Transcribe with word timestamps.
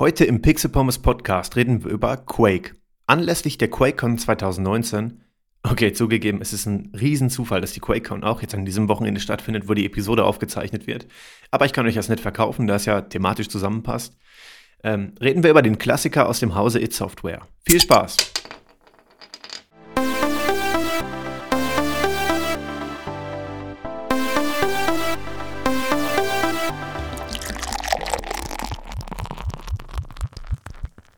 Heute 0.00 0.24
im 0.24 0.40
Pixel 0.40 0.70
Pommes 0.70 0.98
Podcast 0.98 1.56
reden 1.56 1.84
wir 1.84 1.90
über 1.90 2.16
Quake. 2.16 2.74
Anlässlich 3.06 3.58
der 3.58 3.68
QuakeCon 3.68 4.16
2019, 4.16 5.20
okay, 5.62 5.92
zugegeben, 5.92 6.40
es 6.40 6.54
ist 6.54 6.64
ein 6.64 6.90
Riesenzufall, 6.98 7.60
dass 7.60 7.74
die 7.74 7.80
QuakeCon 7.80 8.24
auch 8.24 8.40
jetzt 8.40 8.54
an 8.54 8.64
diesem 8.64 8.88
Wochenende 8.88 9.20
stattfindet, 9.20 9.68
wo 9.68 9.74
die 9.74 9.84
Episode 9.84 10.24
aufgezeichnet 10.24 10.86
wird. 10.86 11.06
Aber 11.50 11.66
ich 11.66 11.74
kann 11.74 11.86
euch 11.86 11.96
das 11.96 12.08
nicht 12.08 12.22
verkaufen, 12.22 12.66
da 12.66 12.76
es 12.76 12.86
ja 12.86 13.02
thematisch 13.02 13.48
zusammenpasst. 13.50 14.16
Ähm, 14.82 15.12
reden 15.20 15.42
wir 15.42 15.50
über 15.50 15.60
den 15.60 15.76
Klassiker 15.76 16.30
aus 16.30 16.40
dem 16.40 16.54
Hause 16.54 16.80
It 16.80 16.94
Software. 16.94 17.46
Viel 17.66 17.82
Spaß! 17.82 18.29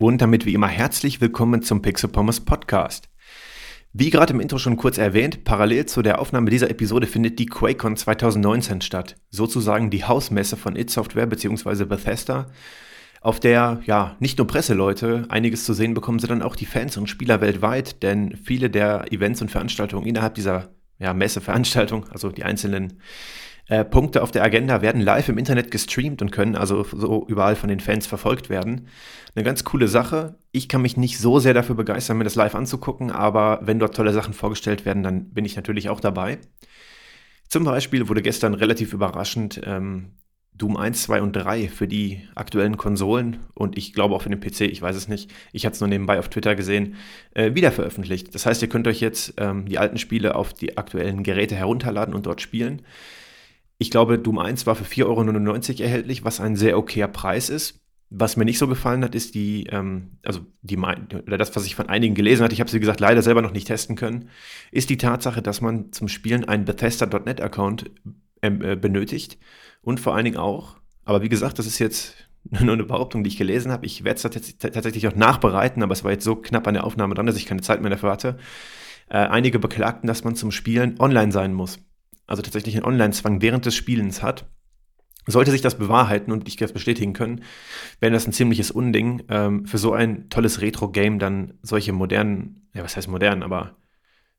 Und 0.03 0.21
damit 0.21 0.47
wie 0.47 0.55
immer 0.55 0.67
herzlich 0.67 1.21
willkommen 1.21 1.63
zum 1.63 1.81
Pixel 1.81 2.11
Pommes 2.11 2.41
Podcast. 2.41 3.09
Wie 3.93 4.11
gerade 4.11 4.33
im 4.33 4.41
Intro 4.41 4.59
schon 4.59 4.77
kurz 4.77 4.99
erwähnt, 4.99 5.45
parallel 5.45 5.87
zu 5.87 6.03
der 6.03 6.19
Aufnahme 6.19 6.51
dieser 6.51 6.71
Episode 6.71 7.07
findet 7.07 7.39
die 7.39 7.47
QuakeCon 7.47 7.97
2019 7.97 8.81
statt. 8.81 9.15
Sozusagen 9.31 9.91
die 9.91 10.03
Hausmesse 10.03 10.57
von 10.57 10.75
It 10.75 10.91
Software 10.91 11.27
bzw. 11.27 11.85
Bethesda, 11.85 12.51
auf 13.21 13.39
der 13.39 13.81
ja 13.87 14.17
nicht 14.19 14.39
nur 14.39 14.49
Presseleute 14.49 15.27
einiges 15.29 15.65
zu 15.65 15.73
sehen 15.73 15.95
bekommen, 15.95 16.19
sondern 16.19 16.43
auch 16.43 16.57
die 16.57 16.67
Fans 16.67 16.97
und 16.97 17.07
Spieler 17.07 17.41
weltweit, 17.41 18.03
denn 18.03 18.37
viele 18.37 18.71
der 18.71 19.13
Events 19.13 19.41
und 19.41 19.53
Veranstaltungen 19.53 20.09
innerhalb 20.09 20.35
dieser 20.35 20.71
ja, 20.99 21.15
Messeveranstaltung, 21.15 22.09
also 22.09 22.31
die 22.31 22.43
einzelnen 22.43 22.95
äh, 23.69 23.85
Punkte 23.85 24.23
auf 24.23 24.31
der 24.31 24.43
Agenda 24.43 24.83
werden 24.83 25.01
live 25.01 25.29
im 25.29 25.39
Internet 25.39 25.71
gestreamt 25.71 26.21
und 26.21 26.33
können 26.33 26.57
also 26.57 26.85
so 26.85 27.27
überall 27.29 27.57
von 27.57 27.69
den 27.69 27.81
Fans 27.81 28.07
verfolgt 28.07 28.51
werden. 28.51 28.89
Eine 29.35 29.45
ganz 29.45 29.65
coole 29.65 29.89
Sache. 29.89 30.37
Ich 30.51 30.69
kann 30.69 30.83
mich 30.83 30.97
nicht 30.97 31.19
so 31.19 31.39
sehr 31.39 31.55
dafür 31.55 31.77
begeistern, 31.77 32.19
mir 32.19 32.25
das 32.25 32.35
live 32.35 32.55
anzugucken, 32.55 33.11
aber 33.11 33.61
wenn 33.63 33.79
dort 33.79 33.95
tolle 33.95 34.13
Sachen 34.13 34.35
vorgestellt 34.35 34.85
werden, 34.85 35.03
dann 35.03 35.31
bin 35.31 35.45
ich 35.45 35.57
natürlich 35.57 35.89
auch 35.89 36.01
dabei. 36.01 36.39
Zum 37.49 37.65
Beispiel 37.65 38.09
wurde 38.09 38.23
gestern 38.23 38.55
relativ 38.55 38.93
überraschend 38.93 39.61
ähm, 39.65 40.13
Doom 40.55 40.77
1, 40.77 41.03
2 41.05 41.23
und 41.23 41.33
3 41.33 41.69
für 41.69 41.89
die 41.89 42.21
aktuellen 42.35 42.77
Konsolen 42.77 43.39
und 43.55 43.79
ich 43.79 43.95
glaube 43.95 44.15
auch 44.15 44.23
für 44.23 44.29
den 44.29 44.41
PC, 44.41 44.63
ich 44.63 44.83
weiß 44.83 44.97
es 44.97 45.09
nicht, 45.09 45.31
ich 45.53 45.65
hatte 45.65 45.75
es 45.75 45.81
nur 45.81 45.89
nebenbei 45.89 46.19
auf 46.19 46.29
Twitter 46.29 46.55
gesehen, 46.55 46.97
äh, 47.35 47.55
wieder 47.55 47.73
veröffentlicht. 47.73 48.35
Das 48.35 48.45
heißt, 48.45 48.61
ihr 48.61 48.69
könnt 48.69 48.87
euch 48.87 49.01
jetzt 49.01 49.35
ähm, 49.39 49.67
die 49.67 49.79
alten 49.79 49.99
Spiele 49.99 50.35
auf 50.35 50.53
die 50.53 50.77
aktuellen 50.77 51.23
Geräte 51.23 51.55
herunterladen 51.55 52.15
und 52.15 52.27
dort 52.27 52.43
spielen. 52.43 52.83
Ich 53.83 53.91
glaube, 53.91 54.17
Doom 54.17 54.39
1 54.39 54.65
war 54.67 54.77
für 54.77 54.85
4,99 54.85 55.73
Euro 55.73 55.83
erhältlich, 55.83 56.25
was 56.25 56.41
ein 56.41 56.55
sehr 56.55 56.79
okayer 56.79 57.09
Preis 57.09 57.51
ist. 57.51 57.81
Was 58.11 58.37
mir 58.37 58.45
nicht 58.45 58.59
so 58.59 58.69
gefallen 58.69 59.03
hat, 59.03 59.17
ist 59.17 59.35
die, 59.35 59.67
ähm, 59.71 60.19
also 60.23 60.43
die, 60.61 60.79
oder 60.79 61.37
das, 61.37 61.57
was 61.57 61.67
ich 61.67 61.75
von 61.75 61.89
einigen 61.89 62.15
gelesen 62.15 62.45
hatte, 62.45 62.55
ich 62.55 62.61
habe 62.61 62.71
sie 62.71 62.79
gesagt, 62.79 63.01
leider 63.01 63.23
selber 63.23 63.43
noch 63.43 63.51
nicht 63.51 63.67
testen 63.67 63.97
können, 63.97 64.29
ist 64.71 64.89
die 64.89 64.99
Tatsache, 64.99 65.43
dass 65.43 65.61
man 65.61 65.91
zum 65.91 66.07
Spielen 66.07 66.45
einen 66.45 66.65
Bethesda.net-Account 66.65 67.91
ähm, 68.43 68.63
äh, 68.63 68.77
benötigt 68.77 69.37
und 69.81 69.99
vor 69.99 70.15
allen 70.15 70.27
Dingen 70.27 70.37
auch, 70.37 70.77
aber 71.05 71.23
wie 71.23 71.29
gesagt, 71.29 71.59
das 71.59 71.67
ist 71.67 71.81
jetzt 71.81 72.15
nur 72.51 72.75
eine 72.75 72.85
Behauptung, 72.85 73.25
die 73.25 73.29
ich 73.31 73.37
gelesen 73.37 73.73
habe. 73.73 73.85
Ich 73.85 74.05
werde 74.05 74.21
es 74.25 74.59
tatsächlich 74.61 75.09
auch 75.09 75.17
nachbereiten, 75.17 75.83
aber 75.83 75.93
es 75.93 76.05
war 76.05 76.13
jetzt 76.13 76.25
so 76.25 76.37
knapp 76.37 76.69
an 76.69 76.75
der 76.75 76.85
Aufnahme 76.85 77.17
dran, 77.17 77.27
dass 77.27 77.37
ich 77.37 77.47
keine 77.47 77.63
Zeit 77.63 77.81
mehr 77.81 77.91
dafür 77.91 78.13
hatte. 78.13 78.37
Äh, 79.09 79.17
einige 79.17 79.59
beklagten, 79.59 80.07
dass 80.07 80.23
man 80.23 80.37
zum 80.37 80.53
Spielen 80.53 81.01
online 81.01 81.33
sein 81.33 81.53
muss 81.53 81.81
also 82.33 82.41
tatsächlich 82.41 82.77
einen 82.77 82.87
Online-Zwang 82.87 83.43
während 83.43 83.67
des 83.67 83.75
Spielens 83.75 84.23
hat, 84.23 84.47
sollte 85.27 85.51
sich 85.51 85.61
das 85.61 85.77
bewahrheiten 85.77 86.33
und 86.33 86.49
ich 86.49 86.57
das 86.57 86.73
bestätigen 86.73 87.13
können, 87.13 87.43
wäre 88.01 88.11
das 88.11 88.27
ein 88.27 88.33
ziemliches 88.33 88.71
Unding, 88.71 89.23
ähm, 89.29 89.67
für 89.67 89.77
so 89.77 89.93
ein 89.93 90.31
tolles 90.31 90.63
Retro-Game 90.63 91.19
dann 91.19 91.53
solche 91.61 91.93
modernen, 91.93 92.69
ja, 92.73 92.83
was 92.83 92.97
heißt 92.97 93.09
modern, 93.09 93.43
aber 93.43 93.77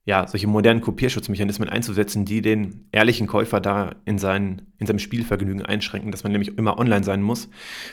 ja, 0.05 0.27
solche 0.27 0.47
modernen 0.47 0.81
Kopierschutzmechanismen 0.81 1.69
einzusetzen, 1.69 2.25
die 2.25 2.41
den 2.41 2.89
ehrlichen 2.91 3.27
Käufer 3.27 3.61
da 3.61 3.95
in, 4.05 4.17
sein, 4.17 4.73
in 4.79 4.87
seinem 4.87 4.97
Spielvergnügen 4.97 5.63
einschränken, 5.63 6.11
dass 6.11 6.23
man 6.23 6.31
nämlich 6.31 6.57
immer 6.57 6.79
online 6.79 7.03
sein 7.03 7.21
muss, 7.21 7.47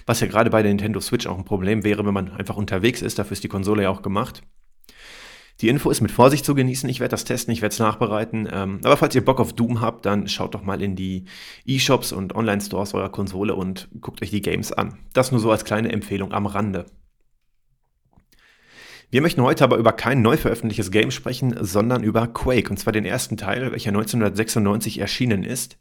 was 0.06 0.21
ja 0.21 0.28
gerade 0.28 0.49
bei 0.49 0.62
der 0.62 0.71
Nintendo 0.71 1.00
Switch 1.00 1.27
auch 1.27 1.37
ein 1.37 1.44
Problem 1.44 1.84
wäre, 1.84 2.06
wenn 2.06 2.15
man 2.15 2.32
einfach 2.32 2.56
unterwegs 2.56 3.03
ist, 3.03 3.19
dafür 3.19 3.32
ist 3.32 3.44
die 3.44 3.49
Konsole 3.49 3.82
ja 3.82 3.91
auch 3.91 4.00
gemacht. 4.00 4.43
Die 5.60 5.69
Info 5.69 5.91
ist 5.91 6.00
mit 6.00 6.10
Vorsicht 6.10 6.44
zu 6.44 6.54
genießen. 6.54 6.88
Ich 6.88 7.00
werde 7.00 7.10
das 7.10 7.25
testen, 7.25 7.53
ich 7.53 7.60
werde 7.60 7.72
es 7.72 7.78
nachbereiten. 7.78 8.48
Ähm, 8.50 8.81
aber 8.82 8.97
falls 8.97 9.15
ihr 9.15 9.25
Bock 9.25 9.41
auf 9.41 9.53
Doom 9.53 9.81
habt, 9.81 10.06
dann 10.06 10.26
schaut 10.26 10.54
doch 10.54 10.62
mal 10.62 10.81
in 10.81 10.97
die 10.97 11.26
E-Shops 11.66 12.12
und 12.12 12.34
Online-Stores 12.34 12.94
eurer 12.94 13.10
Konsole 13.10 13.54
und 13.54 13.88
guckt 14.00 14.22
euch 14.22 14.31
die 14.31 14.41
Games 14.41 14.72
an. 14.72 14.99
Das 15.12 15.32
nur 15.32 15.41
so 15.41 15.50
als 15.50 15.65
kleine 15.65 15.93
Empfehlung 15.93 16.32
am 16.32 16.47
Rande. 16.47 16.87
Wir 19.10 19.20
möchten 19.20 19.43
heute 19.43 19.65
aber 19.65 19.76
über 19.76 19.93
kein 19.93 20.22
neu 20.22 20.37
veröffentlichtes 20.37 20.91
Game 20.91 21.10
sprechen, 21.10 21.56
sondern 21.60 22.04
über 22.04 22.28
Quake, 22.28 22.70
und 22.70 22.76
zwar 22.78 22.93
den 22.93 23.04
ersten 23.04 23.37
Teil, 23.37 23.72
welcher 23.72 23.91
1996 23.91 24.99
erschienen 24.99 25.43
ist. 25.43 25.78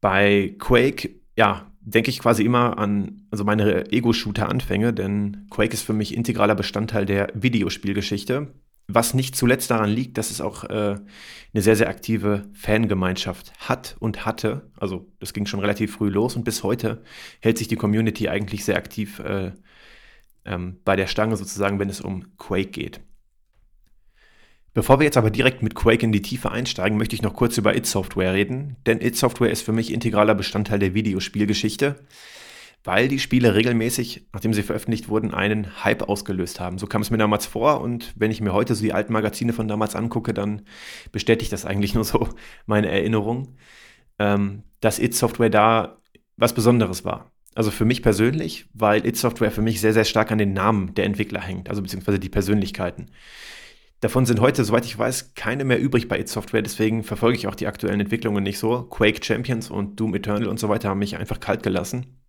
Bei 0.00 0.54
Quake, 0.58 1.20
ja, 1.36 1.70
denke 1.86 2.10
ich 2.10 2.18
quasi 2.18 2.42
immer 2.42 2.78
an 2.78 3.22
also 3.30 3.44
meine 3.44 3.92
Ego-Shooter-Anfänge, 3.92 4.92
denn 4.92 5.46
Quake 5.50 5.72
ist 5.72 5.82
für 5.82 5.92
mich 5.92 6.14
integraler 6.14 6.56
Bestandteil 6.56 7.06
der 7.06 7.28
Videospielgeschichte. 7.34 8.52
Was 8.88 9.14
nicht 9.14 9.36
zuletzt 9.36 9.70
daran 9.70 9.90
liegt, 9.90 10.18
dass 10.18 10.30
es 10.30 10.40
auch 10.40 10.64
äh, 10.64 10.96
eine 11.54 11.62
sehr, 11.62 11.76
sehr 11.76 11.88
aktive 11.88 12.48
Fangemeinschaft 12.54 13.52
hat 13.58 13.96
und 14.00 14.26
hatte. 14.26 14.70
Also 14.78 15.08
das 15.20 15.32
ging 15.32 15.46
schon 15.46 15.60
relativ 15.60 15.92
früh 15.92 16.08
los 16.08 16.36
und 16.36 16.44
bis 16.44 16.62
heute 16.62 17.02
hält 17.40 17.58
sich 17.58 17.68
die 17.68 17.76
Community 17.76 18.28
eigentlich 18.28 18.64
sehr 18.64 18.76
aktiv 18.76 19.20
äh, 19.20 19.52
ähm, 20.44 20.80
bei 20.84 20.96
der 20.96 21.06
Stange 21.06 21.36
sozusagen, 21.36 21.78
wenn 21.78 21.88
es 21.88 22.00
um 22.00 22.36
Quake 22.36 22.70
geht. 22.70 23.00
Bevor 24.76 25.00
wir 25.00 25.04
jetzt 25.04 25.16
aber 25.16 25.30
direkt 25.30 25.62
mit 25.62 25.74
Quake 25.74 26.04
in 26.04 26.12
die 26.12 26.20
Tiefe 26.20 26.50
einsteigen, 26.50 26.98
möchte 26.98 27.16
ich 27.16 27.22
noch 27.22 27.32
kurz 27.32 27.56
über 27.56 27.74
It 27.74 27.86
Software 27.86 28.34
reden, 28.34 28.76
denn 28.84 29.00
It 29.00 29.16
Software 29.16 29.50
ist 29.50 29.62
für 29.62 29.72
mich 29.72 29.90
integraler 29.90 30.34
Bestandteil 30.34 30.78
der 30.78 30.92
Videospielgeschichte, 30.92 32.04
weil 32.84 33.08
die 33.08 33.18
Spiele 33.18 33.54
regelmäßig, 33.54 34.26
nachdem 34.34 34.52
sie 34.52 34.62
veröffentlicht 34.62 35.08
wurden, 35.08 35.32
einen 35.32 35.82
Hype 35.82 36.02
ausgelöst 36.02 36.60
haben. 36.60 36.76
So 36.76 36.86
kam 36.86 37.00
es 37.00 37.10
mir 37.10 37.16
damals 37.16 37.46
vor 37.46 37.80
und 37.80 38.12
wenn 38.16 38.30
ich 38.30 38.42
mir 38.42 38.52
heute 38.52 38.74
so 38.74 38.82
die 38.82 38.92
alten 38.92 39.14
Magazine 39.14 39.54
von 39.54 39.66
damals 39.66 39.96
angucke, 39.96 40.34
dann 40.34 40.60
bestätigt 41.10 41.54
das 41.54 41.64
eigentlich 41.64 41.94
nur 41.94 42.04
so 42.04 42.28
meine 42.66 42.90
Erinnerung, 42.90 43.56
ähm, 44.18 44.62
dass 44.80 44.98
It 44.98 45.14
Software 45.14 45.48
da 45.48 45.96
was 46.36 46.52
Besonderes 46.52 47.02
war. 47.02 47.32
Also 47.54 47.70
für 47.70 47.86
mich 47.86 48.02
persönlich, 48.02 48.66
weil 48.74 49.06
It 49.06 49.16
Software 49.16 49.52
für 49.52 49.62
mich 49.62 49.80
sehr, 49.80 49.94
sehr 49.94 50.04
stark 50.04 50.32
an 50.32 50.36
den 50.36 50.52
Namen 50.52 50.92
der 50.92 51.06
Entwickler 51.06 51.40
hängt, 51.40 51.70
also 51.70 51.80
beziehungsweise 51.80 52.18
die 52.18 52.28
Persönlichkeiten. 52.28 53.06
Davon 54.00 54.26
sind 54.26 54.40
heute, 54.40 54.62
soweit 54.64 54.84
ich 54.84 54.98
weiß, 54.98 55.34
keine 55.34 55.64
mehr 55.64 55.80
übrig 55.80 56.06
bei 56.06 56.18
id 56.18 56.28
Software, 56.28 56.62
deswegen 56.62 57.02
verfolge 57.02 57.38
ich 57.38 57.46
auch 57.46 57.54
die 57.54 57.66
aktuellen 57.66 58.00
Entwicklungen 58.00 58.42
nicht 58.42 58.58
so. 58.58 58.82
Quake 58.82 59.24
Champions 59.24 59.70
und 59.70 59.98
Doom 59.98 60.14
Eternal 60.14 60.48
und 60.48 60.60
so 60.60 60.68
weiter 60.68 60.90
haben 60.90 60.98
mich 60.98 61.16
einfach 61.16 61.40
kalt 61.40 61.62
gelassen. 61.62 62.20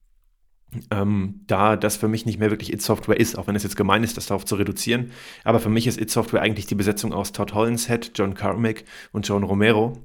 Ähm, 0.91 1.41
da 1.47 1.75
das 1.75 1.97
für 1.97 2.07
mich 2.07 2.25
nicht 2.25 2.39
mehr 2.39 2.51
wirklich 2.51 2.71
id 2.71 2.81
Software 2.81 3.19
ist, 3.19 3.37
auch 3.37 3.47
wenn 3.47 3.55
es 3.55 3.63
jetzt 3.63 3.75
gemein 3.77 4.03
ist, 4.03 4.15
das 4.17 4.27
darauf 4.27 4.45
zu 4.45 4.55
reduzieren. 4.55 5.11
Aber 5.43 5.59
für 5.59 5.69
mich 5.69 5.87
ist 5.87 5.99
id 5.99 6.09
Software 6.09 6.41
eigentlich 6.41 6.67
die 6.67 6.75
Besetzung 6.75 7.13
aus 7.13 7.31
Todd 7.33 7.53
Hollinshead, 7.53 8.11
John 8.15 8.33
Carmack 8.33 8.85
und 9.11 9.27
John 9.27 9.43
Romero. 9.43 9.97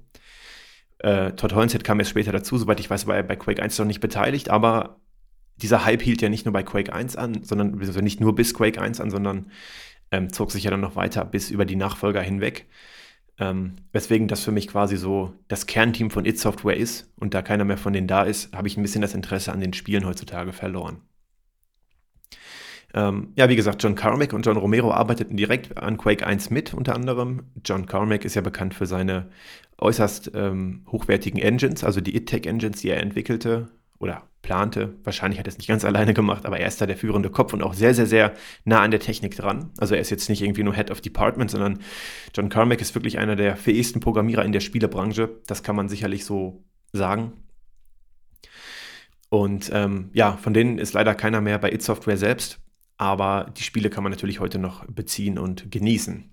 Äh, 0.98 1.32
Todd 1.32 1.54
Hollinshead 1.54 1.84
kam 1.84 1.98
erst 2.00 2.10
später 2.10 2.32
dazu, 2.32 2.58
soweit 2.58 2.80
ich 2.80 2.90
weiß, 2.90 3.06
war 3.06 3.16
er 3.16 3.22
bei 3.24 3.36
Quake 3.36 3.62
1 3.62 3.78
noch 3.78 3.86
nicht 3.86 4.00
beteiligt, 4.00 4.50
aber 4.50 5.00
dieser 5.56 5.84
Hype 5.84 6.02
hielt 6.02 6.22
ja 6.22 6.28
nicht 6.28 6.44
nur 6.44 6.52
bei 6.52 6.62
Quake 6.62 6.92
1 6.92 7.16
an, 7.16 7.42
sondern 7.42 7.78
also 7.78 8.00
nicht 8.00 8.20
nur 8.20 8.34
bis 8.34 8.54
Quake 8.54 8.80
1 8.80 9.00
an, 9.00 9.10
sondern 9.10 9.50
ähm, 10.12 10.32
zog 10.32 10.52
sich 10.52 10.64
ja 10.64 10.70
dann 10.70 10.80
noch 10.80 10.94
weiter 10.94 11.24
bis 11.24 11.50
über 11.50 11.64
die 11.64 11.76
Nachfolger 11.76 12.22
hinweg. 12.22 12.66
Ähm, 13.38 13.76
weswegen 13.92 14.28
das 14.28 14.44
für 14.44 14.52
mich 14.52 14.68
quasi 14.68 14.96
so 14.96 15.32
das 15.48 15.66
Kernteam 15.66 16.10
von 16.10 16.26
It 16.26 16.38
Software 16.38 16.76
ist 16.76 17.10
und 17.16 17.34
da 17.34 17.42
keiner 17.42 17.64
mehr 17.64 17.78
von 17.78 17.92
denen 17.92 18.06
da 18.06 18.22
ist, 18.22 18.54
habe 18.54 18.68
ich 18.68 18.76
ein 18.76 18.82
bisschen 18.82 19.02
das 19.02 19.14
Interesse 19.14 19.52
an 19.52 19.60
den 19.60 19.72
Spielen 19.72 20.06
heutzutage 20.06 20.52
verloren. 20.52 21.00
Ähm, 22.94 23.32
ja, 23.36 23.48
wie 23.48 23.56
gesagt, 23.56 23.82
John 23.82 23.94
Carmack 23.94 24.34
und 24.34 24.44
John 24.44 24.58
Romero 24.58 24.92
arbeiteten 24.92 25.36
direkt 25.36 25.78
an 25.78 25.96
Quake 25.96 26.26
1 26.26 26.50
mit, 26.50 26.74
unter 26.74 26.94
anderem. 26.94 27.44
John 27.64 27.86
Carmack 27.86 28.26
ist 28.26 28.34
ja 28.34 28.42
bekannt 28.42 28.74
für 28.74 28.86
seine 28.86 29.30
äußerst 29.78 30.32
ähm, 30.34 30.84
hochwertigen 30.92 31.40
Engines, 31.40 31.84
also 31.84 32.02
die 32.02 32.14
It-Tech-Engines, 32.14 32.82
die 32.82 32.90
er 32.90 33.00
entwickelte 33.00 33.68
oder 34.02 34.28
plante. 34.42 34.96
Wahrscheinlich 35.04 35.38
hat 35.38 35.46
er 35.46 35.52
es 35.52 35.58
nicht 35.58 35.68
ganz 35.68 35.84
alleine 35.86 36.12
gemacht, 36.12 36.44
aber 36.44 36.58
er 36.58 36.66
ist 36.66 36.80
da 36.80 36.86
der 36.86 36.96
führende 36.96 37.30
Kopf 37.30 37.52
und 37.52 37.62
auch 37.62 37.74
sehr, 37.74 37.94
sehr, 37.94 38.06
sehr 38.06 38.34
nah 38.64 38.80
an 38.80 38.90
der 38.90 39.00
Technik 39.00 39.36
dran. 39.36 39.70
Also 39.78 39.94
er 39.94 40.00
ist 40.00 40.10
jetzt 40.10 40.28
nicht 40.28 40.42
irgendwie 40.42 40.64
nur 40.64 40.74
Head 40.74 40.90
of 40.90 41.00
Department, 41.00 41.50
sondern 41.50 41.78
John 42.34 42.48
Carmack 42.48 42.80
ist 42.80 42.94
wirklich 42.94 43.18
einer 43.18 43.36
der 43.36 43.56
fähigsten 43.56 44.00
Programmierer 44.00 44.44
in 44.44 44.52
der 44.52 44.60
Spielebranche. 44.60 45.40
Das 45.46 45.62
kann 45.62 45.76
man 45.76 45.88
sicherlich 45.88 46.24
so 46.24 46.64
sagen. 46.92 47.32
Und 49.30 49.70
ähm, 49.72 50.10
ja, 50.12 50.36
von 50.36 50.52
denen 50.52 50.78
ist 50.78 50.92
leider 50.92 51.14
keiner 51.14 51.40
mehr 51.40 51.58
bei 51.58 51.72
It 51.72 51.82
Software 51.82 52.18
selbst, 52.18 52.60
aber 52.98 53.50
die 53.56 53.62
Spiele 53.62 53.88
kann 53.88 54.02
man 54.02 54.10
natürlich 54.10 54.40
heute 54.40 54.58
noch 54.58 54.84
beziehen 54.86 55.38
und 55.38 55.70
genießen. 55.70 56.30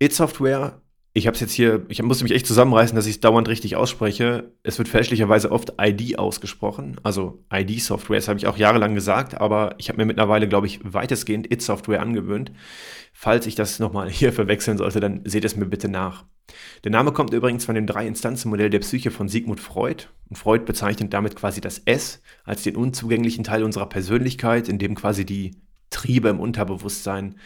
It 0.00 0.12
Software 0.12 0.80
ich 1.16 1.28
habe 1.28 1.36
es 1.36 1.40
jetzt 1.40 1.52
hier, 1.52 1.86
ich 1.88 2.02
musste 2.02 2.24
mich 2.24 2.32
echt 2.32 2.46
zusammenreißen, 2.48 2.96
dass 2.96 3.06
ich 3.06 3.14
es 3.14 3.20
dauernd 3.20 3.46
richtig 3.46 3.76
ausspreche. 3.76 4.50
Es 4.64 4.78
wird 4.78 4.88
fälschlicherweise 4.88 5.52
oft 5.52 5.74
ID 5.80 6.18
ausgesprochen, 6.18 7.00
also 7.04 7.44
ID-Software. 7.52 8.18
Das 8.18 8.26
habe 8.26 8.40
ich 8.40 8.48
auch 8.48 8.56
jahrelang 8.56 8.96
gesagt, 8.96 9.40
aber 9.40 9.76
ich 9.78 9.88
habe 9.88 9.98
mir 9.98 10.06
mittlerweile, 10.06 10.48
glaube 10.48 10.66
ich, 10.66 10.80
weitestgehend 10.82 11.52
It-Software 11.52 12.02
angewöhnt. 12.02 12.50
Falls 13.12 13.46
ich 13.46 13.54
das 13.54 13.78
nochmal 13.78 14.10
hier 14.10 14.32
verwechseln 14.32 14.76
sollte, 14.76 14.98
dann 14.98 15.20
seht 15.24 15.44
es 15.44 15.54
mir 15.54 15.66
bitte 15.66 15.88
nach. 15.88 16.24
Der 16.82 16.90
Name 16.90 17.12
kommt 17.12 17.32
übrigens 17.32 17.64
von 17.64 17.76
dem 17.76 17.86
Drei-Instanzen-Modell 17.86 18.70
der 18.70 18.80
Psyche 18.80 19.12
von 19.12 19.28
Sigmund 19.28 19.60
Freud. 19.60 20.08
Und 20.28 20.36
Freud 20.36 20.64
bezeichnet 20.64 21.14
damit 21.14 21.36
quasi 21.36 21.60
das 21.60 21.78
S 21.78 22.22
als 22.42 22.64
den 22.64 22.74
unzugänglichen 22.74 23.44
Teil 23.44 23.62
unserer 23.62 23.88
Persönlichkeit, 23.88 24.68
in 24.68 24.80
dem 24.80 24.96
quasi 24.96 25.24
die 25.24 25.62
Triebe 25.90 26.28
im 26.28 26.40
Unterbewusstsein 26.40 27.36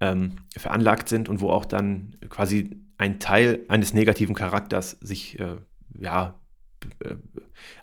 ähm, 0.00 0.32
veranlagt 0.56 1.08
sind 1.08 1.28
und 1.28 1.40
wo 1.40 1.50
auch 1.50 1.64
dann 1.64 2.16
quasi 2.28 2.83
ein 3.04 3.20
Teil 3.20 3.64
eines 3.68 3.92
negativen 3.92 4.34
Charakters 4.34 4.92
sich 5.02 5.38
äh, 5.38 5.56
ja, 5.98 6.40
äh, 7.00 7.16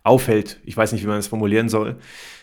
aufhält. 0.04 0.60
Ich 0.64 0.76
weiß 0.76 0.92
nicht, 0.92 1.04
wie 1.04 1.08
man 1.08 1.18
das 1.18 1.28
formulieren 1.28 1.70
soll. 1.70 2.00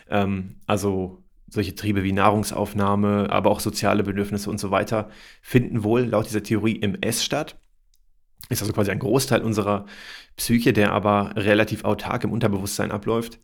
Ähm, 0.09 0.61
also 0.67 1.25
solche 1.49 1.75
Triebe 1.75 2.05
wie 2.05 2.13
Nahrungsaufnahme, 2.13 3.31
aber 3.31 3.51
auch 3.51 3.59
soziale 3.59 4.05
Bedürfnisse 4.05 4.49
und 4.49 4.61
so 4.61 4.71
weiter 4.71 5.11
finden 5.43 5.83
wohl 5.83 6.03
laut 6.03 6.27
dieser 6.27 6.43
Theorie 6.45 6.77
im 6.77 6.95
S 7.01 7.25
statt. 7.25 7.59
Ist 8.49 8.63
also 8.63 8.73
quasi 8.73 8.93
ein 8.93 9.01
Großteil 9.01 9.43
unserer 9.43 9.87
Psyche, 10.37 10.73
der 10.73 10.93
aber 10.93 11.33
relativ 11.35 11.85
autark 11.85 12.23
im 12.23 12.33
Unterbewusstsein 12.33 12.93
abläuft. 12.93 13.41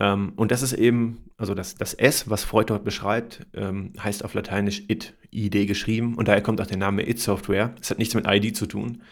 Ähm, 0.00 0.32
und 0.36 0.50
das 0.50 0.62
ist 0.62 0.72
eben, 0.74 1.30
also 1.36 1.54
das, 1.54 1.74
das 1.74 1.94
S, 1.94 2.30
was 2.30 2.44
Freud 2.44 2.66
dort 2.68 2.84
beschreibt, 2.84 3.46
ähm, 3.54 3.92
heißt 3.98 4.24
auf 4.24 4.34
Lateinisch 4.34 4.82
it, 4.88 5.14
ID 5.32 5.66
geschrieben. 5.66 6.14
Und 6.14 6.28
daher 6.28 6.42
kommt 6.42 6.60
auch 6.60 6.66
der 6.66 6.76
Name 6.76 7.08
It 7.08 7.20
Software. 7.20 7.74
Es 7.80 7.90
hat 7.90 7.98
nichts 7.98 8.14
mit 8.14 8.26
ID 8.26 8.56
zu 8.56 8.66
tun. 8.66 9.02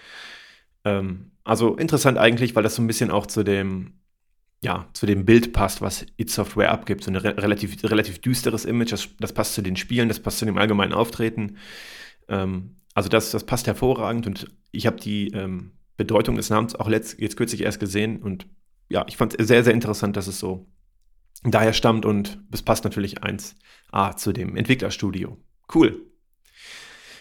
Ähm, 0.85 1.33
also 1.45 1.77
interessant 1.77 2.19
eigentlich, 2.19 2.55
weil 2.55 2.63
das 2.63 2.77
so 2.77 2.83
ein 2.83 2.87
bisschen 2.87 3.11
auch 3.11 3.27
zu 3.27 3.43
dem, 3.43 3.95
ja, 4.63 4.89
zu 4.93 5.07
dem 5.07 5.25
Bild 5.25 5.53
passt, 5.53 5.81
was 5.81 6.07
It 6.17 6.31
Software 6.31 6.71
abgibt. 6.71 7.05
So 7.05 7.11
ein 7.11 7.17
re 7.17 7.37
relativ, 7.37 7.83
relativ 7.85 8.21
düsteres 8.21 8.65
Image, 8.65 8.93
das, 8.93 9.09
das, 9.19 9.33
passt 9.33 9.55
zu 9.55 9.63
den 9.63 9.77
Spielen, 9.77 10.09
das 10.09 10.21
passt 10.21 10.39
zu 10.39 10.45
dem 10.45 10.59
allgemeinen 10.59 10.93
Auftreten. 10.93 11.57
Ähm, 12.29 12.77
also 12.95 13.09
das, 13.09 13.31
das 13.31 13.45
passt 13.45 13.67
hervorragend 13.67 14.27
und 14.27 14.51
ich 14.71 14.87
habe 14.87 14.99
die 14.99 15.29
ähm, 15.33 15.73
Bedeutung 15.97 16.37
des 16.37 16.51
Namens 16.51 16.75
auch 16.75 16.89
letzt, 16.89 17.21
jetzt 17.21 17.37
kürzlich 17.37 17.63
erst 17.63 17.81
gesehen 17.81 18.23
und 18.23 18.47
ja, 18.89 19.05
ich 19.09 19.17
fand 19.17 19.39
es 19.39 19.49
sehr, 19.49 19.65
sehr 19.65 19.75
interessant, 19.75 20.17
dass 20.17 20.29
es 20.29 20.39
so 20.39 20.67
daher 21.51 21.73
stammt 21.73 22.05
und 22.05 22.39
es 22.53 22.63
passt 22.63 22.85
natürlich 22.85 23.23
1A 23.23 24.17
zu 24.17 24.33
dem 24.33 24.57
Entwicklerstudio. 24.57 25.37
Cool. 25.75 26.07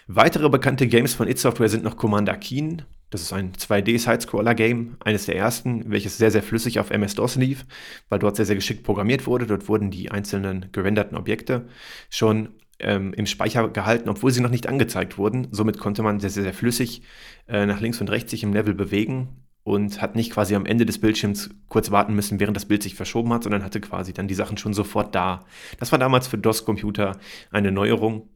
Weitere 0.07 0.49
bekannte 0.49 0.87
Games 0.87 1.13
von 1.15 1.27
id 1.27 1.39
Software 1.39 1.69
sind 1.69 1.83
noch 1.83 1.97
Commander 1.97 2.37
Keen. 2.37 2.83
Das 3.09 3.21
ist 3.21 3.33
ein 3.33 3.53
2D-Sidescroller-Game, 3.53 4.97
eines 4.99 5.25
der 5.25 5.35
ersten, 5.35 5.89
welches 5.89 6.17
sehr, 6.17 6.31
sehr 6.31 6.43
flüssig 6.43 6.79
auf 6.79 6.91
MS-DOS 6.91 7.35
lief, 7.37 7.65
weil 8.09 8.19
dort 8.19 8.35
sehr, 8.35 8.45
sehr 8.45 8.55
geschickt 8.55 8.83
programmiert 8.83 9.25
wurde. 9.25 9.47
Dort 9.47 9.67
wurden 9.67 9.89
die 9.89 10.11
einzelnen 10.11 10.69
gerenderten 10.71 11.17
Objekte 11.17 11.67
schon 12.09 12.49
ähm, 12.79 13.13
im 13.13 13.25
Speicher 13.25 13.69
gehalten, 13.69 14.09
obwohl 14.09 14.31
sie 14.31 14.41
noch 14.41 14.49
nicht 14.49 14.67
angezeigt 14.67 15.17
wurden. 15.17 15.47
Somit 15.51 15.79
konnte 15.79 16.03
man 16.03 16.19
sehr, 16.19 16.29
sehr, 16.29 16.43
sehr 16.43 16.53
flüssig 16.53 17.03
äh, 17.47 17.65
nach 17.65 17.79
links 17.79 18.01
und 18.01 18.09
rechts 18.09 18.31
sich 18.31 18.43
im 18.43 18.53
Level 18.53 18.73
bewegen 18.73 19.44
und 19.65 19.99
hat 19.99 20.15
nicht 20.15 20.31
quasi 20.31 20.53
am 20.53 20.67
Ende 20.67 20.85
des 20.85 20.99
Bildschirms 20.99 21.49
kurz 21.69 21.89
warten 21.89 22.13
müssen, 22.13 22.39
während 22.39 22.55
das 22.55 22.67
Bild 22.67 22.83
sich 22.83 22.93
verschoben 22.93 23.33
hat, 23.33 23.43
sondern 23.43 23.63
hatte 23.63 23.81
quasi 23.81 24.13
dann 24.13 24.27
die 24.27 24.35
Sachen 24.35 24.57
schon 24.57 24.75
sofort 24.75 25.15
da. 25.15 25.43
Das 25.79 25.91
war 25.91 25.97
damals 25.97 26.27
für 26.27 26.37
DOS-Computer 26.37 27.17
eine 27.49 27.71
Neuerung 27.71 28.29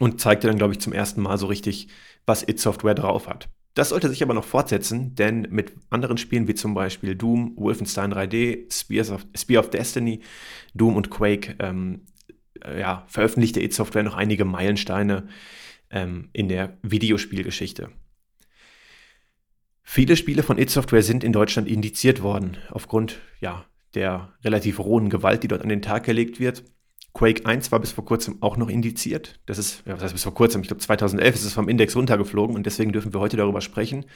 und 0.00 0.20
zeigte 0.20 0.48
dann, 0.48 0.58
glaube 0.58 0.72
ich, 0.72 0.80
zum 0.80 0.92
ersten 0.92 1.22
Mal 1.22 1.38
so 1.38 1.46
richtig, 1.46 1.86
was 2.26 2.42
It-Software 2.42 2.96
drauf 2.96 3.28
hat. 3.28 3.48
Das 3.74 3.90
sollte 3.90 4.08
sich 4.08 4.20
aber 4.20 4.34
noch 4.34 4.44
fortsetzen, 4.44 5.14
denn 5.14 5.46
mit 5.48 5.74
anderen 5.90 6.18
Spielen 6.18 6.48
wie 6.48 6.54
zum 6.54 6.74
Beispiel 6.74 7.14
Doom, 7.14 7.52
Wolfenstein 7.56 8.12
3D, 8.12 8.72
Spears 8.72 9.12
of, 9.12 9.24
Spear 9.36 9.60
of 9.60 9.70
Destiny, 9.70 10.22
Doom 10.74 10.96
und 10.96 11.08
Quake 11.08 11.54
ähm, 11.60 12.00
äh, 12.64 12.80
ja, 12.80 13.04
veröffentlichte 13.06 13.62
It-Software 13.62 14.02
noch 14.02 14.16
einige 14.16 14.44
Meilensteine 14.44 15.28
ähm, 15.90 16.30
in 16.32 16.48
der 16.48 16.78
Videospielgeschichte. 16.82 17.90
Viele 19.82 20.16
Spiele 20.16 20.42
von 20.42 20.58
id 20.58 20.70
Software 20.70 21.02
sind 21.02 21.24
in 21.24 21.32
Deutschland 21.32 21.68
indiziert 21.68 22.22
worden, 22.22 22.56
aufgrund 22.70 23.20
ja, 23.40 23.66
der 23.94 24.32
relativ 24.44 24.78
rohen 24.78 25.10
Gewalt, 25.10 25.42
die 25.42 25.48
dort 25.48 25.62
an 25.62 25.68
den 25.68 25.82
Tag 25.82 26.04
gelegt 26.04 26.40
wird. 26.40 26.64
Quake 27.14 27.44
1 27.44 27.70
war 27.72 27.80
bis 27.80 27.92
vor 27.92 28.04
kurzem 28.04 28.38
auch 28.40 28.56
noch 28.56 28.70
indiziert. 28.70 29.40
Das 29.44 29.58
ist, 29.58 29.82
ja, 29.86 29.94
was 29.94 30.02
heißt 30.02 30.14
bis 30.14 30.22
vor 30.22 30.34
kurzem? 30.34 30.62
Ich 30.62 30.68
glaube 30.68 30.80
2011 30.80 31.34
ist 31.34 31.44
es 31.44 31.52
vom 31.52 31.68
Index 31.68 31.94
runtergeflogen 31.94 32.56
und 32.56 32.64
deswegen 32.64 32.92
dürfen 32.92 33.12
wir 33.12 33.20
heute 33.20 33.36
darüber 33.36 33.60
sprechen. 33.60 34.06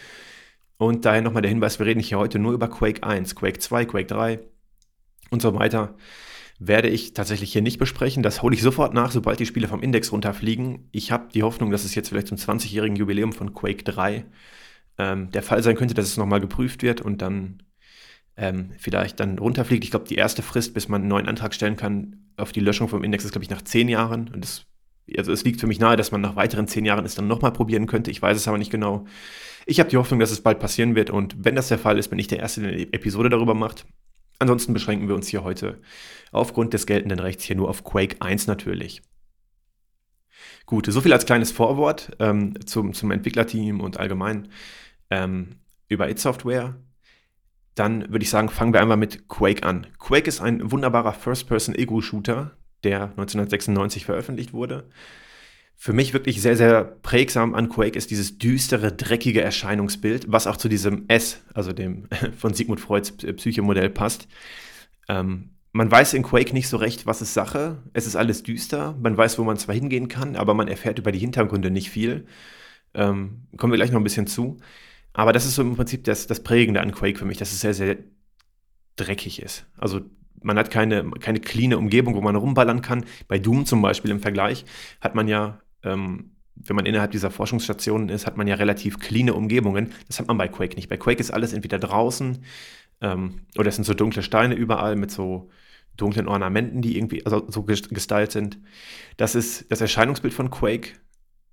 Und 0.78 1.04
daher 1.04 1.22
nochmal 1.22 1.42
der 1.42 1.50
Hinweis, 1.50 1.78
wir 1.78 1.86
reden 1.86 2.00
hier 2.00 2.18
heute 2.18 2.38
nur 2.38 2.52
über 2.52 2.68
Quake 2.68 3.02
1, 3.02 3.34
Quake 3.34 3.58
2, 3.58 3.84
Quake 3.86 4.06
3 4.06 4.40
und 5.30 5.42
so 5.42 5.54
weiter. 5.54 5.96
Werde 6.58 6.88
ich 6.88 7.12
tatsächlich 7.12 7.52
hier 7.52 7.60
nicht 7.60 7.78
besprechen. 7.78 8.22
Das 8.22 8.42
hole 8.42 8.54
ich 8.54 8.62
sofort 8.62 8.94
nach, 8.94 9.10
sobald 9.10 9.40
die 9.40 9.46
Spiele 9.46 9.68
vom 9.68 9.82
Index 9.82 10.10
runterfliegen. 10.10 10.88
Ich 10.90 11.12
habe 11.12 11.28
die 11.34 11.42
Hoffnung, 11.42 11.70
dass 11.70 11.84
es 11.84 11.94
jetzt 11.94 12.08
vielleicht 12.08 12.28
zum 12.28 12.38
20-jährigen 12.38 12.96
Jubiläum 12.96 13.34
von 13.34 13.52
Quake 13.52 13.84
3 13.84 14.24
ähm, 14.98 15.30
der 15.30 15.42
Fall 15.42 15.62
sein 15.62 15.76
könnte, 15.76 15.94
dass 15.94 16.06
es 16.06 16.16
nochmal 16.16 16.40
geprüft 16.40 16.82
wird 16.82 17.00
und 17.00 17.22
dann 17.22 17.62
ähm, 18.36 18.72
vielleicht 18.78 19.20
dann 19.20 19.38
runterfliegt. 19.38 19.84
Ich 19.84 19.90
glaube, 19.90 20.06
die 20.06 20.16
erste 20.16 20.42
Frist, 20.42 20.74
bis 20.74 20.88
man 20.88 21.02
einen 21.02 21.08
neuen 21.08 21.28
Antrag 21.28 21.54
stellen 21.54 21.76
kann 21.76 22.30
auf 22.36 22.52
die 22.52 22.60
Löschung 22.60 22.88
vom 22.88 23.04
Index, 23.04 23.24
ist, 23.24 23.32
glaube 23.32 23.44
ich, 23.44 23.50
nach 23.50 23.62
zehn 23.62 23.88
Jahren. 23.88 24.28
Und 24.32 24.42
das, 24.42 24.66
also 25.16 25.32
es 25.32 25.44
liegt 25.44 25.60
für 25.60 25.66
mich 25.66 25.78
nahe, 25.78 25.96
dass 25.96 26.12
man 26.12 26.20
nach 26.20 26.36
weiteren 26.36 26.68
zehn 26.68 26.84
Jahren 26.84 27.04
es 27.04 27.14
dann 27.14 27.26
nochmal 27.26 27.52
probieren 27.52 27.86
könnte. 27.86 28.10
Ich 28.10 28.20
weiß 28.20 28.36
es 28.36 28.48
aber 28.48 28.58
nicht 28.58 28.70
genau. 28.70 29.06
Ich 29.64 29.80
habe 29.80 29.90
die 29.90 29.96
Hoffnung, 29.96 30.20
dass 30.20 30.30
es 30.30 30.42
bald 30.42 30.60
passieren 30.60 30.94
wird 30.94 31.10
und 31.10 31.44
wenn 31.44 31.56
das 31.56 31.68
der 31.68 31.78
Fall 31.78 31.98
ist, 31.98 32.08
bin 32.08 32.20
ich 32.20 32.28
der 32.28 32.38
Erste, 32.38 32.60
der 32.60 32.70
eine 32.70 32.92
Episode 32.92 33.30
darüber 33.30 33.54
macht. 33.54 33.84
Ansonsten 34.38 34.72
beschränken 34.72 35.08
wir 35.08 35.14
uns 35.14 35.26
hier 35.28 35.42
heute 35.42 35.80
aufgrund 36.30 36.74
des 36.74 36.86
geltenden 36.86 37.18
Rechts 37.18 37.44
hier 37.44 37.56
nur 37.56 37.68
auf 37.68 37.82
Quake 37.82 38.16
1 38.20 38.46
natürlich. 38.46 39.02
Gut, 40.66 40.86
so 40.86 41.00
viel 41.00 41.12
als 41.12 41.26
kleines 41.26 41.52
Vorwort 41.52 42.10
ähm, 42.18 42.54
zum, 42.66 42.92
zum 42.92 43.10
Entwicklerteam 43.10 43.80
und 43.80 43.98
allgemein 43.98 44.48
ähm, 45.10 45.56
über 45.88 46.08
It 46.10 46.18
Software. 46.18 46.76
Dann 47.74 48.10
würde 48.10 48.22
ich 48.22 48.30
sagen, 48.30 48.48
fangen 48.48 48.72
wir 48.72 48.80
einmal 48.80 48.96
mit 48.96 49.28
Quake 49.28 49.62
an. 49.62 49.86
Quake 49.98 50.28
ist 50.28 50.40
ein 50.40 50.70
wunderbarer 50.70 51.12
First-Person-Ego-Shooter, 51.12 52.56
der 52.84 53.02
1996 53.02 54.06
veröffentlicht 54.06 54.52
wurde. 54.52 54.88
Für 55.78 55.92
mich 55.92 56.14
wirklich 56.14 56.40
sehr, 56.40 56.56
sehr 56.56 56.84
prägsam 56.84 57.54
an 57.54 57.68
Quake 57.68 57.98
ist 57.98 58.10
dieses 58.10 58.38
düstere, 58.38 58.92
dreckige 58.92 59.42
Erscheinungsbild, 59.42 60.24
was 60.32 60.46
auch 60.46 60.56
zu 60.56 60.68
diesem 60.68 61.04
S, 61.08 61.42
also 61.52 61.74
dem 61.74 62.08
von 62.38 62.54
Sigmund 62.54 62.80
Freuds 62.80 63.12
Psychemodell 63.12 63.90
passt. 63.90 64.26
Ähm, 65.08 65.50
man 65.72 65.90
weiß 65.90 66.14
in 66.14 66.22
Quake 66.22 66.54
nicht 66.54 66.68
so 66.68 66.78
recht, 66.78 67.04
was 67.04 67.20
ist 67.20 67.34
Sache. 67.34 67.82
Es 67.92 68.06
ist 68.06 68.16
alles 68.16 68.42
düster. 68.42 68.96
Man 68.98 69.14
weiß, 69.14 69.38
wo 69.38 69.44
man 69.44 69.58
zwar 69.58 69.74
hingehen 69.74 70.08
kann, 70.08 70.34
aber 70.34 70.54
man 70.54 70.68
erfährt 70.68 70.98
über 70.98 71.12
die 71.12 71.18
Hintergründe 71.18 71.70
nicht 71.70 71.90
viel. 71.90 72.24
Ähm, 72.94 73.42
kommen 73.58 73.74
wir 73.74 73.76
gleich 73.76 73.90
noch 73.90 74.00
ein 74.00 74.04
bisschen 74.04 74.26
zu. 74.26 74.56
Aber 75.16 75.32
das 75.32 75.46
ist 75.46 75.54
so 75.54 75.62
im 75.62 75.76
Prinzip 75.76 76.04
das, 76.04 76.26
das 76.26 76.42
Prägende 76.42 76.82
an 76.82 76.92
Quake 76.92 77.18
für 77.18 77.24
mich, 77.24 77.38
dass 77.38 77.50
es 77.50 77.62
sehr, 77.62 77.72
sehr 77.72 77.96
dreckig 78.96 79.40
ist. 79.40 79.64
Also 79.78 80.02
man 80.42 80.58
hat 80.58 80.70
keine, 80.70 81.10
keine 81.20 81.40
cleane 81.40 81.78
Umgebung, 81.78 82.14
wo 82.14 82.20
man 82.20 82.36
rumballern 82.36 82.82
kann. 82.82 83.06
Bei 83.26 83.38
Doom 83.38 83.64
zum 83.64 83.80
Beispiel 83.80 84.10
im 84.10 84.20
Vergleich 84.20 84.66
hat 85.00 85.14
man 85.14 85.26
ja, 85.26 85.62
ähm, 85.82 86.32
wenn 86.54 86.76
man 86.76 86.84
innerhalb 86.84 87.12
dieser 87.12 87.30
Forschungsstationen 87.30 88.10
ist, 88.10 88.26
hat 88.26 88.36
man 88.36 88.46
ja 88.46 88.56
relativ 88.56 88.98
cleane 88.98 89.32
Umgebungen. 89.32 89.92
Das 90.06 90.20
hat 90.20 90.28
man 90.28 90.36
bei 90.36 90.48
Quake 90.48 90.76
nicht. 90.76 90.90
Bei 90.90 90.98
Quake 90.98 91.20
ist 91.20 91.30
alles 91.30 91.54
entweder 91.54 91.78
draußen 91.78 92.44
ähm, 93.00 93.40
oder 93.56 93.70
es 93.70 93.76
sind 93.76 93.84
so 93.84 93.94
dunkle 93.94 94.22
Steine 94.22 94.54
überall 94.54 94.96
mit 94.96 95.10
so 95.10 95.48
dunklen 95.96 96.28
Ornamenten, 96.28 96.82
die 96.82 96.98
irgendwie 96.98 97.24
also 97.24 97.50
so 97.50 97.62
gestylt 97.62 98.32
sind. 98.32 98.58
Das 99.16 99.34
ist 99.34 99.64
das 99.72 99.80
Erscheinungsbild 99.80 100.34
von 100.34 100.50
Quake 100.50 100.90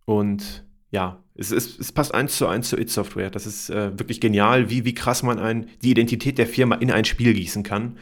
und 0.04 0.66
ja, 0.94 1.24
es, 1.34 1.50
es, 1.50 1.80
es 1.80 1.92
passt 1.92 2.14
eins 2.14 2.38
zu 2.38 2.46
eins 2.48 2.70
zu 2.70 2.78
It 2.78 2.92
Software. 2.92 3.32
Das 3.32 3.48
ist 3.48 3.72
äh, 3.72 3.98
wirklich 3.98 4.22
genial, 4.22 4.70
wie, 4.70 4.86
wie 4.86 4.94
krass 4.94 5.24
man 5.24 5.40
ein, 5.40 5.68
die 5.82 5.90
Identität 5.90 6.38
der 6.38 6.46
Firma 6.46 6.76
in 6.76 6.92
ein 6.92 7.04
Spiel 7.04 7.34
gießen 7.34 7.64
kann. 7.64 7.98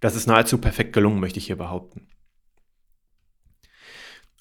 Das 0.00 0.16
ist 0.16 0.26
nahezu 0.26 0.58
perfekt 0.58 0.92
gelungen, 0.92 1.20
möchte 1.20 1.38
ich 1.38 1.46
hier 1.46 1.56
behaupten. 1.56 2.08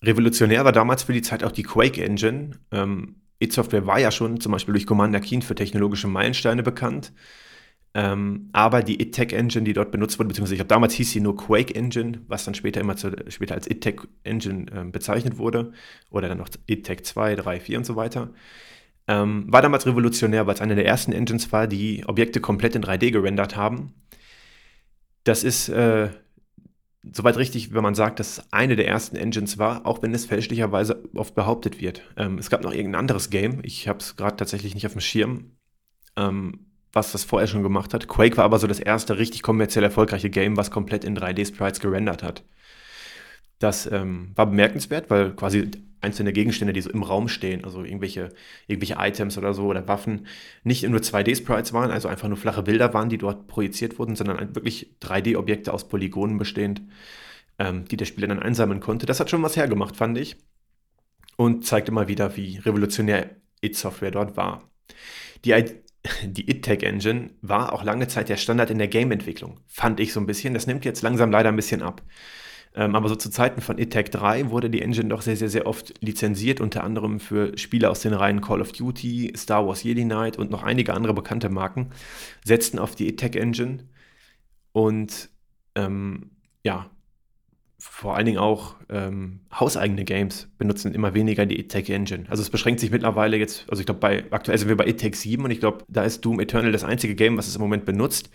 Revolutionär 0.02 0.66
war 0.66 0.72
damals 0.72 1.04
für 1.04 1.14
die 1.14 1.22
Zeit 1.22 1.44
auch 1.44 1.52
die 1.52 1.62
Quake 1.62 2.04
Engine. 2.04 2.60
Ähm, 2.72 3.18
It 3.38 3.54
Software 3.54 3.86
war 3.86 4.00
ja 4.00 4.10
schon 4.10 4.42
zum 4.42 4.52
Beispiel 4.52 4.74
durch 4.74 4.88
Commander 4.88 5.20
Keen 5.20 5.44
für 5.44 5.54
technologische 5.54 6.08
Meilensteine 6.08 6.64
bekannt. 6.64 7.14
Ähm, 7.94 8.50
aber 8.54 8.84
die 8.84 9.02
ITTech 9.02 9.34
Engine, 9.34 9.66
die 9.66 9.74
dort 9.74 9.92
benutzt 9.92 10.18
wurde, 10.18 10.30
beziehungsweise 10.30 10.56
ich 10.56 10.60
glaube, 10.60 10.70
damals 10.70 10.94
hieß 10.94 11.12
sie 11.12 11.20
nur 11.20 11.36
Quake 11.36 11.76
Engine, 11.76 12.22
was 12.28 12.46
dann 12.46 12.56
später 12.56 12.80
immer 12.80 12.96
zu, 12.96 13.12
später 13.28 13.56
als 13.56 13.70
ITTech 13.70 14.02
Engine 14.24 14.72
äh, 14.72 14.86
bezeichnet 14.86 15.38
wurde, 15.38 15.74
oder 16.10 16.30
dann 16.30 16.38
noch 16.38 16.50
ITTech 16.68 17.04
2, 17.04 17.36
3, 17.36 17.60
4 17.60 17.78
und 17.80 17.86
so 17.86 17.98
weiter, 17.98 18.30
ähm, 19.08 19.46
war 19.48 19.62
damals 19.62 19.86
revolutionär, 19.86 20.48
weil 20.48 20.54
es 20.54 20.62
eine 20.62 20.76
der 20.76 20.86
ersten 20.86 21.12
Engines 21.12 21.52
war, 21.52 21.68
die 21.68 22.06
Objekte 22.08 22.40
komplett 22.40 22.76
in 22.76 22.84
3D 22.84 23.12
gerendert 23.12 23.58
haben. 23.58 23.94
Das 25.26 25.44
ist 25.44 25.68
äh, 25.68 26.10
soweit 27.04 27.38
richtig, 27.38 27.74
wenn 27.74 27.84
man 27.84 27.96
sagt, 27.96 28.20
dass 28.20 28.38
es 28.38 28.54
eine 28.54 28.76
der 28.78 28.88
ersten 28.88 29.18
Engines 29.18 29.58
war, 29.58 29.86
auch 29.86 30.02
wenn 30.02 30.14
es 30.14 30.26
fälschlicherweise 30.26 31.04
oft 31.16 31.36
behauptet 31.36 31.82
wird. 31.82 32.04
Ähm, 32.16 32.38
es 32.38 32.50
gab 32.50 32.64
noch 32.64 32.74
irgendein 32.74 33.02
anderes 33.02 33.30
Game, 33.30 33.60
ich 33.64 33.88
habe 33.88 34.00
es 34.00 34.16
gerade 34.16 34.38
tatsächlich 34.38 34.76
nicht 34.76 34.86
auf 34.86 34.94
dem 34.94 35.02
Schirm, 35.02 35.58
ähm, 36.16 36.71
was 36.94 37.12
das 37.12 37.24
vorher 37.24 37.48
schon 37.48 37.64
gemacht 37.64 37.94
hat. 37.94 38.08
Quake 38.08 38.38
war 38.38 38.46
aber 38.46 38.60
so 38.60 38.68
das 38.68 38.80
erste 38.80 39.18
richtig 39.18 39.42
kommerziell 39.42 39.84
erfolgreiche 39.84 40.30
Game, 40.30 40.58
was 40.58 40.72
komplett 40.72 41.04
in 41.04 41.18
3D-Sprites 41.18 41.80
gerendert 41.80 42.24
hat. 42.24 42.44
Das 43.60 43.90
ähm, 43.92 44.32
war 44.36 44.48
bemerkenswert, 44.48 45.10
weil 45.10 45.34
quasi 45.36 45.70
einzelne 46.02 46.34
Gegenstände, 46.34 46.74
die 46.74 46.82
so 46.82 46.90
im 46.90 47.04
Raum 47.04 47.28
stehen, 47.28 47.64
also 47.64 47.84
irgendwelche, 47.84 48.30
irgendwelche 48.68 48.96
Items 49.00 49.38
oder 49.38 49.54
so 49.54 49.68
oder 49.68 49.88
Waffen, 49.88 50.26
nicht 50.64 50.88
nur 50.88 51.00
2D-Sprites 51.00 51.74
waren, 51.74 51.92
also 51.92 52.08
einfach 52.08 52.28
nur 52.28 52.38
flache 52.38 52.64
Bilder 52.64 52.94
waren, 52.94 53.10
die 53.10 53.20
dort 53.20 53.48
projiziert 53.48 54.00
wurden, 54.00 54.16
sondern 54.16 54.56
wirklich 54.56 54.96
3D-Objekte 55.02 55.72
aus 55.72 55.88
Polygonen 55.88 56.38
bestehend, 56.38 56.82
ähm, 57.60 57.86
die 57.86 57.98
der 57.98 58.06
Spieler 58.06 58.28
dann 58.28 58.40
einsammeln 58.40 58.80
konnte. 58.80 59.06
Das 59.06 59.20
hat 59.20 59.30
schon 59.30 59.44
was 59.44 59.56
hergemacht, 59.56 59.96
fand 59.96 60.18
ich. 60.18 60.38
Und 61.38 61.66
zeigte 61.66 61.92
mal 61.92 62.08
wieder, 62.08 62.36
wie 62.36 62.58
revolutionär 62.58 63.30
It-Software 63.62 64.12
dort 64.12 64.38
war. 64.38 64.70
Die, 65.46 65.54
die 66.24 66.50
It-Tech-Engine 66.50 67.32
war 67.42 67.74
auch 67.74 67.84
lange 67.84 68.08
Zeit 68.08 68.30
der 68.30 68.38
Standard 68.38 68.70
in 68.70 68.78
der 68.78 68.88
Game-Entwicklung, 68.88 69.60
fand 69.68 70.00
ich 70.00 70.14
so 70.14 70.20
ein 70.20 70.26
bisschen. 70.26 70.54
Das 70.54 70.68
nimmt 70.68 70.86
jetzt 70.86 71.02
langsam 71.02 71.32
leider 71.32 71.50
ein 71.50 71.56
bisschen 71.56 71.82
ab. 71.82 72.02
Ähm, 72.74 72.96
aber 72.96 73.10
so 73.10 73.16
zu 73.16 73.30
Zeiten 73.30 73.62
von 73.62 73.78
ITAC 73.78 74.12
3 74.12 74.50
wurde 74.50 74.70
die 74.70 74.82
Engine 74.82 75.10
doch 75.10 75.22
sehr, 75.22 75.36
sehr, 75.36 75.50
sehr 75.50 75.68
oft 75.68 75.94
lizenziert, 76.02 76.62
unter 76.62 76.84
anderem 76.84 77.20
für 77.20 77.58
Spiele 77.58 77.90
aus 77.90 78.00
den 78.00 78.14
Reihen 78.14 78.40
Call 78.40 78.62
of 78.62 78.72
Duty, 78.72 79.34
Star 79.36 79.68
Wars 79.68 79.84
Jedi 79.84 80.06
Knight 80.06 80.38
und 80.38 80.52
noch 80.52 80.64
einige 80.64 80.94
andere 80.94 81.14
bekannte 81.14 81.50
Marken, 81.50 81.90
setzten 82.46 82.80
auf 82.80 82.96
die 82.96 83.10
ITAC 83.10 83.36
Engine 83.36 83.90
und 84.72 85.30
ähm, 85.76 86.32
ja, 86.64 86.90
vor 87.84 88.16
allen 88.16 88.28
Dingen 88.28 88.38
auch 88.38 88.76
ähm, 88.90 89.40
hauseigene 89.52 90.04
Games 90.04 90.48
benutzen 90.60 90.94
immer 90.94 91.16
weniger 91.16 91.48
die 91.48 91.60
ITEC 91.60 91.90
Engine. 91.90 92.26
Also 92.30 92.44
es 92.44 92.52
beschränkt 92.52 92.80
sich 92.80 92.92
mittlerweile 92.92 93.38
jetzt, 93.38 93.66
also 93.70 93.80
ich 93.80 93.88
glaube, 93.88 94.00
bei 94.00 94.24
aktuell 94.30 94.60
sind 94.60 94.70
wir 94.70 94.78
bei 94.78 94.86
ITEC 94.86 95.16
7 95.16 95.44
und 95.44 95.50
ich 95.50 95.60
glaube, 95.60 95.84
da 95.88 96.04
ist 96.04 96.24
Doom 96.24 96.40
Eternal 96.40 96.72
das 96.72 96.84
einzige 96.84 97.16
Game, 97.16 97.38
was 97.38 97.48
es 97.48 97.56
im 97.56 97.62
Moment 97.62 97.86
benutzt. 97.86 98.30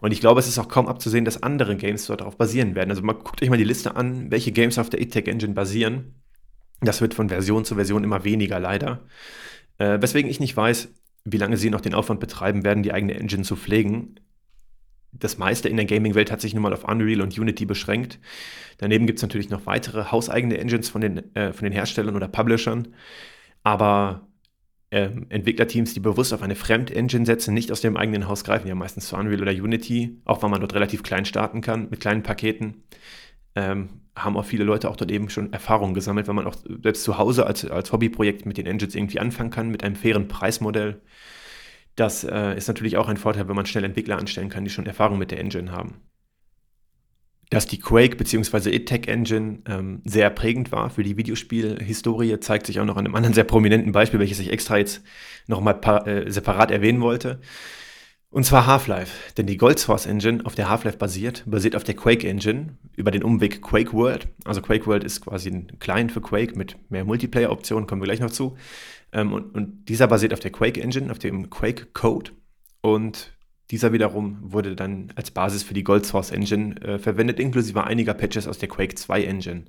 Und 0.00 0.12
ich 0.12 0.20
glaube, 0.20 0.40
es 0.40 0.48
ist 0.48 0.58
auch 0.58 0.68
kaum 0.68 0.86
abzusehen, 0.86 1.26
dass 1.26 1.42
andere 1.42 1.76
Games 1.76 2.06
dort 2.06 2.22
darauf 2.22 2.38
basieren 2.38 2.74
werden. 2.74 2.88
Also 2.88 3.02
mal, 3.02 3.12
guckt 3.12 3.42
euch 3.42 3.50
mal 3.50 3.58
die 3.58 3.64
Liste 3.64 3.94
an, 3.94 4.30
welche 4.30 4.52
Games 4.52 4.78
auf 4.78 4.88
der 4.88 5.02
ITEC 5.02 5.28
Engine 5.28 5.52
basieren. 5.52 6.14
Das 6.80 7.02
wird 7.02 7.12
von 7.12 7.28
Version 7.28 7.66
zu 7.66 7.74
Version 7.74 8.04
immer 8.04 8.24
weniger, 8.24 8.58
leider. 8.58 9.02
Äh, 9.76 10.00
weswegen 10.00 10.30
ich 10.30 10.40
nicht 10.40 10.56
weiß, 10.56 10.88
wie 11.26 11.36
lange 11.36 11.58
sie 11.58 11.68
noch 11.68 11.82
den 11.82 11.92
Aufwand 11.92 12.20
betreiben 12.20 12.64
werden, 12.64 12.82
die 12.82 12.94
eigene 12.94 13.16
Engine 13.16 13.42
zu 13.42 13.54
pflegen 13.54 14.18
das 15.12 15.38
meiste 15.38 15.68
in 15.68 15.76
der 15.76 15.86
Gaming-Welt 15.86 16.30
hat 16.30 16.40
sich 16.40 16.54
nun 16.54 16.62
mal 16.62 16.72
auf 16.72 16.84
Unreal 16.84 17.22
und 17.22 17.36
Unity 17.36 17.64
beschränkt. 17.64 18.18
Daneben 18.78 19.06
gibt 19.06 19.18
es 19.18 19.22
natürlich 19.22 19.50
noch 19.50 19.66
weitere 19.66 20.04
hauseigene 20.10 20.58
Engines 20.58 20.88
von 20.88 21.00
den, 21.00 21.34
äh, 21.34 21.52
von 21.52 21.64
den 21.64 21.72
Herstellern 21.72 22.14
oder 22.14 22.28
Publishern. 22.28 22.88
Aber 23.62 24.28
ähm, 24.90 25.26
Entwicklerteams, 25.28 25.92
die 25.92 26.00
bewusst 26.00 26.32
auf 26.32 26.42
eine 26.42 26.54
Fremd-Engine 26.54 27.26
setzen, 27.26 27.52
nicht 27.52 27.70
aus 27.72 27.80
dem 27.80 27.96
eigenen 27.96 28.28
Haus 28.28 28.44
greifen, 28.44 28.68
ja 28.68 28.74
meistens 28.74 29.08
zu 29.08 29.16
Unreal 29.16 29.42
oder 29.42 29.52
Unity, 29.52 30.20
auch 30.24 30.42
weil 30.42 30.50
man 30.50 30.60
dort 30.60 30.74
relativ 30.74 31.02
klein 31.02 31.24
starten 31.24 31.60
kann 31.60 31.90
mit 31.90 32.00
kleinen 32.00 32.22
Paketen, 32.22 32.84
ähm, 33.54 33.88
haben 34.16 34.36
auch 34.36 34.44
viele 34.44 34.64
Leute 34.64 34.88
auch 34.88 34.96
dort 34.96 35.10
eben 35.10 35.28
schon 35.28 35.52
Erfahrungen 35.52 35.94
gesammelt, 35.94 36.26
weil 36.26 36.34
man 36.34 36.46
auch 36.46 36.56
selbst 36.82 37.04
zu 37.04 37.18
Hause 37.18 37.46
als, 37.46 37.64
als 37.66 37.92
Hobbyprojekt 37.92 38.46
mit 38.46 38.56
den 38.56 38.66
Engines 38.66 38.94
irgendwie 38.94 39.20
anfangen 39.20 39.50
kann, 39.50 39.70
mit 39.70 39.84
einem 39.84 39.96
fairen 39.96 40.28
Preismodell. 40.28 41.00
Das 41.98 42.22
äh, 42.22 42.56
ist 42.56 42.68
natürlich 42.68 42.96
auch 42.96 43.08
ein 43.08 43.16
Vorteil, 43.16 43.48
wenn 43.48 43.56
man 43.56 43.66
schnell 43.66 43.82
Entwickler 43.82 44.18
anstellen 44.18 44.50
kann, 44.50 44.62
die 44.62 44.70
schon 44.70 44.86
Erfahrung 44.86 45.18
mit 45.18 45.32
der 45.32 45.40
Engine 45.40 45.72
haben. 45.72 45.96
Dass 47.50 47.66
die 47.66 47.80
Quake 47.80 48.14
bzw. 48.14 48.70
ITEC 48.70 49.08
Engine 49.08 49.62
ähm, 49.66 50.02
sehr 50.04 50.30
prägend 50.30 50.70
war 50.70 50.90
für 50.90 51.02
die 51.02 51.16
Videospielhistorie, 51.16 52.38
zeigt 52.38 52.66
sich 52.66 52.78
auch 52.78 52.84
noch 52.84 52.96
an 52.96 53.04
einem 53.04 53.16
anderen 53.16 53.34
sehr 53.34 53.42
prominenten 53.42 53.90
Beispiel, 53.90 54.20
welches 54.20 54.38
ich 54.38 54.52
extra 54.52 54.78
jetzt 54.78 55.02
nochmal 55.48 55.80
äh, 56.06 56.30
separat 56.30 56.70
erwähnen 56.70 57.00
wollte. 57.00 57.40
Und 58.30 58.44
zwar 58.44 58.66
Half-Life. 58.66 59.32
Denn 59.36 59.46
die 59.46 59.56
Gold 59.56 59.78
Source 59.78 60.06
Engine, 60.06 60.44
auf 60.44 60.54
der 60.54 60.68
Half-Life 60.68 60.98
basiert, 60.98 61.44
basiert 61.46 61.74
auf 61.74 61.84
der 61.84 61.96
Quake 61.96 62.28
Engine 62.28 62.76
über 62.94 63.10
den 63.10 63.22
Umweg 63.22 63.62
Quake 63.62 63.94
World. 63.94 64.28
Also 64.44 64.60
Quake 64.60 64.86
World 64.86 65.02
ist 65.02 65.22
quasi 65.22 65.50
ein 65.50 65.78
Client 65.78 66.12
für 66.12 66.20
Quake 66.20 66.56
mit 66.56 66.76
mehr 66.90 67.04
Multiplayer-Optionen, 67.04 67.86
kommen 67.86 68.02
wir 68.02 68.06
gleich 68.06 68.20
noch 68.20 68.30
zu. 68.30 68.56
Ähm, 69.12 69.32
und, 69.32 69.54
und, 69.54 69.88
dieser 69.88 70.06
basiert 70.08 70.34
auf 70.34 70.40
der 70.40 70.52
Quake 70.52 70.80
Engine, 70.80 71.10
auf 71.10 71.18
dem 71.18 71.48
Quake 71.48 71.86
Code. 71.94 72.32
Und 72.82 73.32
dieser 73.70 73.92
wiederum 73.92 74.38
wurde 74.42 74.76
dann 74.76 75.10
als 75.14 75.30
Basis 75.30 75.62
für 75.62 75.74
die 75.74 75.84
Gold 75.84 76.04
Source 76.04 76.30
Engine 76.30 76.80
äh, 76.82 76.98
verwendet, 76.98 77.40
inklusive 77.40 77.84
einiger 77.84 78.12
Patches 78.12 78.46
aus 78.46 78.58
der 78.58 78.68
Quake 78.68 78.94
2 78.94 79.24
Engine. 79.24 79.64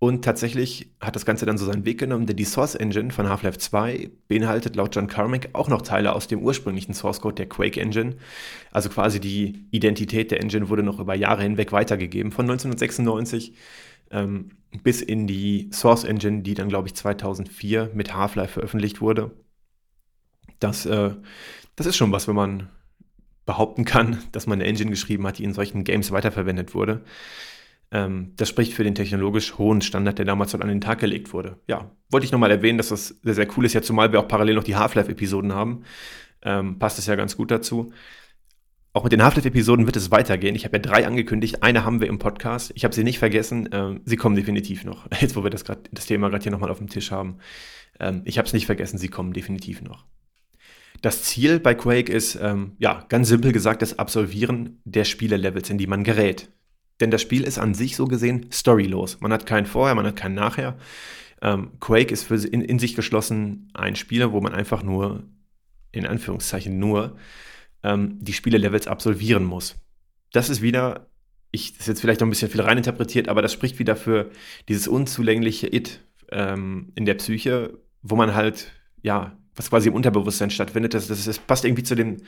Und 0.00 0.24
tatsächlich 0.24 0.92
hat 1.00 1.16
das 1.16 1.26
Ganze 1.26 1.44
dann 1.44 1.58
so 1.58 1.66
seinen 1.66 1.84
Weg 1.84 1.98
genommen, 1.98 2.26
denn 2.26 2.36
die 2.36 2.44
Source 2.44 2.76
Engine 2.76 3.10
von 3.10 3.28
Half-Life 3.28 3.58
2 3.58 4.10
beinhaltet 4.28 4.76
laut 4.76 4.94
John 4.94 5.08
Carmack 5.08 5.48
auch 5.54 5.68
noch 5.68 5.82
Teile 5.82 6.12
aus 6.12 6.28
dem 6.28 6.40
ursprünglichen 6.40 6.94
Source 6.94 7.20
Code 7.20 7.34
der 7.34 7.48
Quake 7.48 7.80
Engine. 7.80 8.16
Also 8.70 8.90
quasi 8.90 9.18
die 9.18 9.66
Identität 9.72 10.30
der 10.30 10.40
Engine 10.40 10.68
wurde 10.68 10.84
noch 10.84 11.00
über 11.00 11.16
Jahre 11.16 11.42
hinweg 11.42 11.72
weitergegeben, 11.72 12.30
von 12.30 12.44
1996 12.44 13.54
ähm, 14.12 14.50
bis 14.84 15.02
in 15.02 15.26
die 15.26 15.68
Source 15.72 16.04
Engine, 16.04 16.42
die 16.42 16.54
dann, 16.54 16.68
glaube 16.68 16.86
ich, 16.86 16.94
2004 16.94 17.90
mit 17.92 18.14
Half-Life 18.14 18.52
veröffentlicht 18.52 19.00
wurde. 19.00 19.32
Das, 20.60 20.86
äh, 20.86 21.10
das 21.74 21.86
ist 21.86 21.96
schon 21.96 22.12
was, 22.12 22.28
wenn 22.28 22.36
man 22.36 22.68
behaupten 23.46 23.84
kann, 23.84 24.22
dass 24.30 24.46
man 24.46 24.60
eine 24.60 24.68
Engine 24.68 24.90
geschrieben 24.90 25.26
hat, 25.26 25.38
die 25.38 25.44
in 25.44 25.54
solchen 25.54 25.82
Games 25.82 26.12
weiterverwendet 26.12 26.74
wurde. 26.74 27.02
Ähm, 27.90 28.32
das 28.36 28.48
spricht 28.48 28.74
für 28.74 28.84
den 28.84 28.94
technologisch 28.94 29.56
hohen 29.56 29.80
Standard, 29.80 30.18
der 30.18 30.26
damals 30.26 30.52
dort 30.52 30.62
an 30.62 30.68
den 30.68 30.80
Tag 30.80 30.98
gelegt 30.98 31.32
wurde. 31.32 31.58
Ja, 31.66 31.90
wollte 32.10 32.26
ich 32.26 32.32
nochmal 32.32 32.50
erwähnen, 32.50 32.78
dass 32.78 32.88
das 32.88 33.18
sehr, 33.22 33.34
sehr 33.34 33.48
cool 33.56 33.64
ist, 33.64 33.72
ja, 33.72 33.82
zumal 33.82 34.12
wir 34.12 34.20
auch 34.20 34.28
parallel 34.28 34.56
noch 34.56 34.64
die 34.64 34.76
Half-Life-Episoden 34.76 35.52
haben. 35.54 35.84
Ähm, 36.42 36.78
passt 36.78 36.98
es 36.98 37.06
ja 37.06 37.16
ganz 37.16 37.36
gut 37.36 37.50
dazu. 37.50 37.92
Auch 38.92 39.04
mit 39.04 39.12
den 39.12 39.22
Half-Life-Episoden 39.22 39.86
wird 39.86 39.96
es 39.96 40.10
weitergehen. 40.10 40.54
Ich 40.54 40.64
habe 40.64 40.76
ja 40.76 40.82
drei 40.82 41.06
angekündigt. 41.06 41.62
Eine 41.62 41.84
haben 41.84 42.00
wir 42.00 42.08
im 42.08 42.18
Podcast. 42.18 42.72
Ich 42.74 42.84
habe 42.84 42.94
sie 42.94 43.04
nicht 43.04 43.18
vergessen. 43.18 43.68
Ähm, 43.72 44.00
sie 44.04 44.16
kommen 44.16 44.36
definitiv 44.36 44.84
noch. 44.84 45.06
Jetzt, 45.20 45.36
wo 45.36 45.44
wir 45.44 45.50
das, 45.50 45.64
grad, 45.64 45.88
das 45.92 46.06
Thema 46.06 46.28
gerade 46.28 46.42
hier 46.42 46.52
nochmal 46.52 46.70
auf 46.70 46.78
dem 46.78 46.88
Tisch 46.88 47.10
haben. 47.10 47.38
Ähm, 48.00 48.22
ich 48.24 48.38
habe 48.38 48.46
es 48.46 48.52
nicht 48.52 48.66
vergessen. 48.66 48.98
Sie 48.98 49.08
kommen 49.08 49.32
definitiv 49.32 49.82
noch. 49.82 50.06
Das 51.00 51.22
Ziel 51.22 51.60
bei 51.60 51.74
Quake 51.74 52.12
ist, 52.12 52.38
ähm, 52.42 52.72
ja, 52.78 53.04
ganz 53.08 53.28
simpel 53.28 53.52
gesagt, 53.52 53.82
das 53.82 53.98
Absolvieren 53.98 54.80
der 54.84 55.04
Spielelevels, 55.04 55.70
in 55.70 55.78
die 55.78 55.86
man 55.86 56.02
gerät. 56.02 56.48
Denn 57.00 57.10
das 57.10 57.22
Spiel 57.22 57.44
ist 57.44 57.58
an 57.58 57.74
sich 57.74 57.96
so 57.96 58.06
gesehen 58.06 58.50
storylos. 58.52 59.20
Man 59.20 59.32
hat 59.32 59.46
keinen 59.46 59.66
Vorher, 59.66 59.94
man 59.94 60.06
hat 60.06 60.16
keinen 60.16 60.34
Nachher. 60.34 60.76
Ähm, 61.40 61.72
Quake 61.80 62.12
ist 62.12 62.24
für 62.24 62.34
in, 62.34 62.62
in 62.62 62.78
sich 62.78 62.94
geschlossen 62.94 63.70
ein 63.74 63.96
Spiel, 63.96 64.32
wo 64.32 64.40
man 64.40 64.54
einfach 64.54 64.82
nur, 64.82 65.24
in 65.92 66.06
Anführungszeichen 66.06 66.78
nur, 66.78 67.16
ähm, 67.82 68.18
die 68.20 68.32
Spielelevels 68.32 68.88
absolvieren 68.88 69.44
muss. 69.44 69.76
Das 70.32 70.50
ist 70.50 70.60
wieder, 70.62 71.08
ich, 71.52 71.72
das 71.72 71.82
ist 71.82 71.88
jetzt 71.88 72.00
vielleicht 72.00 72.20
noch 72.20 72.26
ein 72.26 72.30
bisschen 72.30 72.50
viel 72.50 72.60
reininterpretiert, 72.60 73.28
aber 73.28 73.42
das 73.42 73.52
spricht 73.52 73.78
wieder 73.78 73.96
für 73.96 74.30
dieses 74.68 74.88
unzulängliche 74.88 75.72
It 75.72 76.00
ähm, 76.30 76.92
in 76.96 77.06
der 77.06 77.14
Psyche, 77.14 77.78
wo 78.02 78.16
man 78.16 78.34
halt, 78.34 78.72
ja, 79.02 79.38
was 79.58 79.70
quasi 79.70 79.88
im 79.88 79.94
Unterbewusstsein 79.94 80.50
stattfindet. 80.50 80.94
Das, 80.94 81.08
das, 81.08 81.24
das 81.24 81.38
passt 81.38 81.64
irgendwie 81.64 81.82
zu 81.82 81.94
dem, 81.94 82.18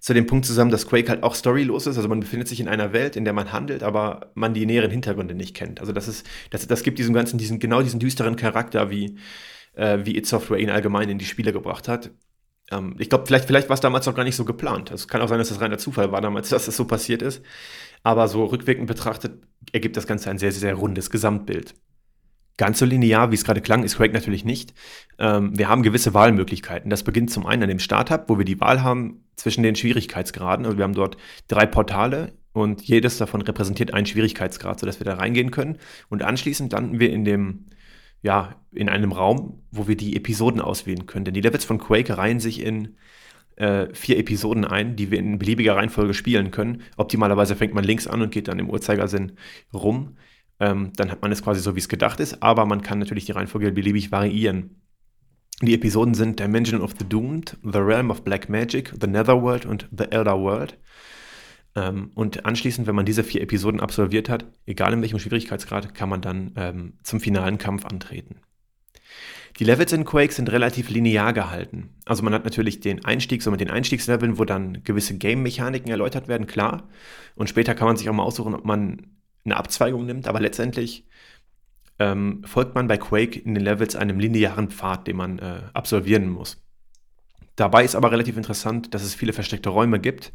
zu 0.00 0.12
dem 0.12 0.26
Punkt 0.26 0.44
zusammen, 0.44 0.70
dass 0.70 0.86
Quake 0.86 1.08
halt 1.08 1.22
auch 1.22 1.34
storylos 1.34 1.86
ist. 1.86 1.96
Also 1.96 2.08
man 2.08 2.20
befindet 2.20 2.48
sich 2.48 2.60
in 2.60 2.68
einer 2.68 2.92
Welt, 2.92 3.16
in 3.16 3.24
der 3.24 3.32
man 3.32 3.52
handelt, 3.52 3.82
aber 3.82 4.32
man 4.34 4.52
die 4.52 4.66
näheren 4.66 4.90
Hintergründe 4.90 5.34
nicht 5.34 5.54
kennt. 5.54 5.80
Also 5.80 5.92
das 5.92 6.08
ist, 6.08 6.26
das, 6.50 6.66
das 6.66 6.82
gibt 6.82 6.98
diesem 6.98 7.14
Ganzen 7.14 7.38
diesen, 7.38 7.58
genau 7.58 7.82
diesen 7.82 8.00
düsteren 8.00 8.36
Charakter, 8.36 8.90
wie, 8.90 9.16
äh, 9.74 10.00
wie 10.04 10.16
It 10.16 10.26
Software 10.26 10.58
ihn 10.58 10.70
allgemein 10.70 11.08
in 11.08 11.18
die 11.18 11.24
Spiele 11.24 11.52
gebracht 11.52 11.88
hat. 11.88 12.10
Ähm, 12.70 12.96
ich 12.98 13.08
glaube, 13.08 13.26
vielleicht, 13.26 13.46
vielleicht 13.46 13.68
war 13.68 13.74
es 13.74 13.80
damals 13.80 14.06
noch 14.06 14.14
gar 14.14 14.24
nicht 14.24 14.36
so 14.36 14.44
geplant. 14.44 14.90
Es 14.90 15.08
kann 15.08 15.20
auch 15.20 15.28
sein, 15.28 15.38
dass 15.38 15.50
das 15.50 15.60
reiner 15.60 15.78
Zufall 15.78 16.12
war 16.12 16.20
damals, 16.20 16.48
dass 16.50 16.66
das 16.66 16.76
so 16.76 16.84
passiert 16.86 17.22
ist. 17.22 17.42
Aber 18.02 18.26
so 18.28 18.44
rückwirkend 18.44 18.86
betrachtet 18.88 19.42
ergibt 19.72 19.96
das 19.96 20.06
Ganze 20.06 20.30
ein 20.30 20.38
sehr, 20.38 20.50
sehr, 20.52 20.60
sehr 20.60 20.74
rundes 20.74 21.10
Gesamtbild. 21.10 21.74
Ganz 22.58 22.78
so 22.78 22.84
linear, 22.84 23.30
wie 23.30 23.34
es 23.34 23.44
gerade 23.44 23.60
klang, 23.60 23.82
ist 23.82 23.96
Quake 23.96 24.12
natürlich 24.12 24.44
nicht. 24.44 24.74
Ähm, 25.18 25.56
wir 25.58 25.68
haben 25.68 25.82
gewisse 25.82 26.12
Wahlmöglichkeiten. 26.12 26.90
Das 26.90 27.02
beginnt 27.02 27.30
zum 27.30 27.46
einen 27.46 27.62
an 27.62 27.68
dem 27.68 27.78
Startup, 27.78 28.28
wo 28.28 28.38
wir 28.38 28.44
die 28.44 28.60
Wahl 28.60 28.82
haben 28.82 29.24
zwischen 29.36 29.62
den 29.62 29.74
Schwierigkeitsgraden. 29.74 30.66
Also 30.66 30.76
wir 30.76 30.84
haben 30.84 30.94
dort 30.94 31.16
drei 31.48 31.64
Portale 31.64 32.32
und 32.52 32.82
jedes 32.82 33.16
davon 33.16 33.40
repräsentiert 33.40 33.94
einen 33.94 34.06
Schwierigkeitsgrad, 34.06 34.78
sodass 34.80 35.00
wir 35.00 35.06
da 35.06 35.14
reingehen 35.14 35.50
können. 35.50 35.78
Und 36.10 36.22
anschließend 36.22 36.72
landen 36.72 37.00
wir 37.00 37.10
in 37.10 37.24
dem, 37.24 37.66
ja, 38.20 38.56
in 38.70 38.90
einem 38.90 39.12
Raum, 39.12 39.62
wo 39.70 39.88
wir 39.88 39.96
die 39.96 40.14
Episoden 40.14 40.60
auswählen 40.60 41.06
können. 41.06 41.24
Denn 41.24 41.34
die 41.34 41.40
Levels 41.40 41.64
von 41.64 41.78
Quake 41.78 42.18
reihen 42.18 42.40
sich 42.40 42.62
in 42.62 42.96
äh, 43.56 43.86
vier 43.94 44.18
Episoden 44.18 44.66
ein, 44.66 44.96
die 44.96 45.10
wir 45.10 45.18
in 45.18 45.38
beliebiger 45.38 45.76
Reihenfolge 45.76 46.12
spielen 46.12 46.50
können. 46.50 46.82
Optimalerweise 46.98 47.56
fängt 47.56 47.74
man 47.74 47.84
links 47.84 48.06
an 48.06 48.20
und 48.20 48.30
geht 48.30 48.48
dann 48.48 48.58
im 48.58 48.68
Uhrzeigersinn 48.68 49.32
rum 49.72 50.16
ähm, 50.62 50.92
dann 50.94 51.10
hat 51.10 51.22
man 51.22 51.32
es 51.32 51.42
quasi 51.42 51.60
so, 51.60 51.74
wie 51.74 51.80
es 51.80 51.88
gedacht 51.88 52.20
ist, 52.20 52.40
aber 52.40 52.64
man 52.66 52.82
kann 52.82 53.00
natürlich 53.00 53.24
die 53.24 53.32
Reihenfolge 53.32 53.72
beliebig 53.72 54.12
variieren. 54.12 54.80
Die 55.60 55.74
Episoden 55.74 56.14
sind 56.14 56.38
Dimension 56.38 56.80
of 56.80 56.94
the 56.98 57.04
Doomed, 57.04 57.58
The 57.64 57.78
Realm 57.78 58.10
of 58.10 58.22
Black 58.22 58.48
Magic, 58.48 58.94
The 59.00 59.08
Netherworld 59.08 59.66
und 59.66 59.88
The 59.90 60.04
Elder 60.12 60.38
World. 60.40 60.78
Ähm, 61.74 62.12
und 62.14 62.46
anschließend, 62.46 62.86
wenn 62.86 62.94
man 62.94 63.06
diese 63.06 63.24
vier 63.24 63.42
Episoden 63.42 63.80
absolviert 63.80 64.28
hat, 64.28 64.44
egal 64.64 64.92
in 64.92 65.02
welchem 65.02 65.18
Schwierigkeitsgrad, 65.18 65.94
kann 65.96 66.08
man 66.08 66.20
dann 66.20 66.52
ähm, 66.54 66.92
zum 67.02 67.18
finalen 67.18 67.58
Kampf 67.58 67.84
antreten. 67.84 68.36
Die 69.58 69.64
Levels 69.64 69.92
in 69.92 70.04
Quake 70.04 70.32
sind 70.32 70.50
relativ 70.52 70.90
linear 70.90 71.32
gehalten. 71.32 71.90
Also 72.04 72.22
man 72.22 72.34
hat 72.34 72.44
natürlich 72.44 72.78
den 72.78 73.04
Einstieg, 73.04 73.42
so 73.42 73.50
mit 73.50 73.60
den 73.60 73.70
Einstiegsleveln, 73.70 74.38
wo 74.38 74.44
dann 74.44 74.84
gewisse 74.84 75.18
Game-Mechaniken 75.18 75.90
erläutert 75.90 76.28
werden, 76.28 76.46
klar. 76.46 76.88
Und 77.34 77.48
später 77.48 77.74
kann 77.74 77.88
man 77.88 77.96
sich 77.96 78.08
auch 78.08 78.14
mal 78.14 78.22
aussuchen, 78.22 78.54
ob 78.54 78.64
man 78.64 79.08
eine 79.44 79.56
Abzweigung 79.56 80.06
nimmt, 80.06 80.28
aber 80.28 80.40
letztendlich 80.40 81.06
ähm, 81.98 82.42
folgt 82.44 82.74
man 82.74 82.88
bei 82.88 82.96
Quake 82.96 83.38
in 83.38 83.54
den 83.54 83.64
Levels 83.64 83.96
einem 83.96 84.18
linearen 84.18 84.70
Pfad, 84.70 85.06
den 85.06 85.16
man 85.16 85.38
äh, 85.38 85.62
absolvieren 85.74 86.28
muss. 86.28 86.62
Dabei 87.56 87.84
ist 87.84 87.94
aber 87.94 88.10
relativ 88.10 88.36
interessant, 88.36 88.94
dass 88.94 89.02
es 89.02 89.14
viele 89.14 89.32
versteckte 89.32 89.68
Räume 89.68 90.00
gibt. 90.00 90.32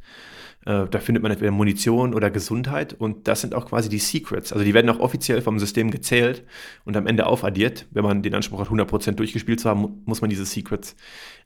Äh, 0.65 0.85
da 0.89 0.99
findet 0.99 1.23
man 1.23 1.31
entweder 1.31 1.51
Munition 1.51 2.13
oder 2.13 2.29
Gesundheit 2.29 2.93
und 2.93 3.27
das 3.27 3.41
sind 3.41 3.55
auch 3.55 3.65
quasi 3.65 3.89
die 3.89 3.99
Secrets. 3.99 4.53
Also 4.53 4.63
die 4.63 4.73
werden 4.73 4.89
auch 4.89 4.99
offiziell 4.99 5.41
vom 5.41 5.59
System 5.59 5.91
gezählt 5.91 6.43
und 6.85 6.95
am 6.95 7.07
Ende 7.07 7.25
aufaddiert. 7.25 7.87
Wenn 7.91 8.03
man 8.03 8.21
den 8.21 8.35
Anspruch 8.35 8.59
hat, 8.59 8.67
100% 8.67 9.13
durchgespielt 9.13 9.59
zu 9.59 9.69
haben, 9.69 10.03
muss 10.05 10.21
man 10.21 10.29
diese 10.29 10.45
Secrets 10.45 10.95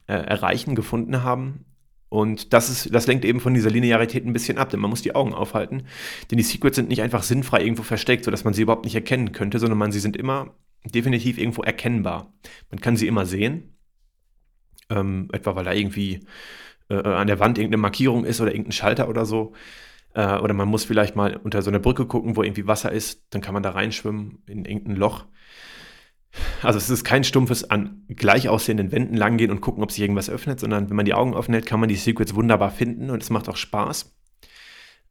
äh, 0.06 0.14
erreichen, 0.14 0.74
gefunden 0.74 1.22
haben. 1.22 1.64
Und 2.12 2.52
das, 2.52 2.68
ist, 2.68 2.94
das 2.94 3.06
lenkt 3.06 3.24
eben 3.24 3.40
von 3.40 3.54
dieser 3.54 3.70
Linearität 3.70 4.26
ein 4.26 4.34
bisschen 4.34 4.58
ab, 4.58 4.68
denn 4.68 4.80
man 4.80 4.90
muss 4.90 5.00
die 5.00 5.14
Augen 5.14 5.32
aufhalten. 5.32 5.84
Denn 6.30 6.36
die 6.36 6.44
Secrets 6.44 6.76
sind 6.76 6.90
nicht 6.90 7.00
einfach 7.00 7.22
sinnfrei 7.22 7.62
irgendwo 7.62 7.84
versteckt, 7.84 8.26
sodass 8.26 8.44
man 8.44 8.52
sie 8.52 8.60
überhaupt 8.60 8.84
nicht 8.84 8.94
erkennen 8.94 9.32
könnte, 9.32 9.58
sondern 9.58 9.78
man, 9.78 9.92
sie 9.92 9.98
sind 9.98 10.18
immer 10.18 10.54
definitiv 10.84 11.38
irgendwo 11.38 11.62
erkennbar. 11.62 12.30
Man 12.70 12.82
kann 12.82 12.98
sie 12.98 13.06
immer 13.06 13.24
sehen. 13.24 13.78
Ähm, 14.90 15.30
etwa 15.32 15.56
weil 15.56 15.64
da 15.64 15.72
irgendwie 15.72 16.26
äh, 16.90 16.96
an 16.96 17.28
der 17.28 17.40
Wand 17.40 17.56
irgendeine 17.56 17.80
Markierung 17.80 18.26
ist 18.26 18.42
oder 18.42 18.50
irgendein 18.50 18.72
Schalter 18.72 19.08
oder 19.08 19.24
so. 19.24 19.54
Äh, 20.12 20.36
oder 20.36 20.52
man 20.52 20.68
muss 20.68 20.84
vielleicht 20.84 21.16
mal 21.16 21.36
unter 21.42 21.62
so 21.62 21.70
eine 21.70 21.80
Brücke 21.80 22.04
gucken, 22.04 22.36
wo 22.36 22.42
irgendwie 22.42 22.66
Wasser 22.66 22.92
ist. 22.92 23.22
Dann 23.30 23.40
kann 23.40 23.54
man 23.54 23.62
da 23.62 23.70
reinschwimmen 23.70 24.42
in 24.46 24.66
irgendein 24.66 24.96
Loch. 24.96 25.24
Also 26.62 26.78
es 26.78 26.88
ist 26.88 27.04
kein 27.04 27.24
stumpfes 27.24 27.68
an 27.68 28.04
gleich 28.08 28.48
aussehenden 28.48 28.92
Wänden 28.92 29.16
langgehen 29.16 29.50
und 29.50 29.60
gucken, 29.60 29.82
ob 29.82 29.92
sich 29.92 30.00
irgendwas 30.00 30.30
öffnet, 30.30 30.60
sondern 30.60 30.88
wenn 30.88 30.96
man 30.96 31.04
die 31.04 31.14
Augen 31.14 31.34
offen 31.34 31.52
hält, 31.52 31.66
kann 31.66 31.80
man 31.80 31.88
die 31.88 31.96
Secrets 31.96 32.34
wunderbar 32.34 32.70
finden 32.70 33.10
und 33.10 33.22
es 33.22 33.30
macht 33.30 33.48
auch 33.48 33.56
Spaß. 33.56 34.14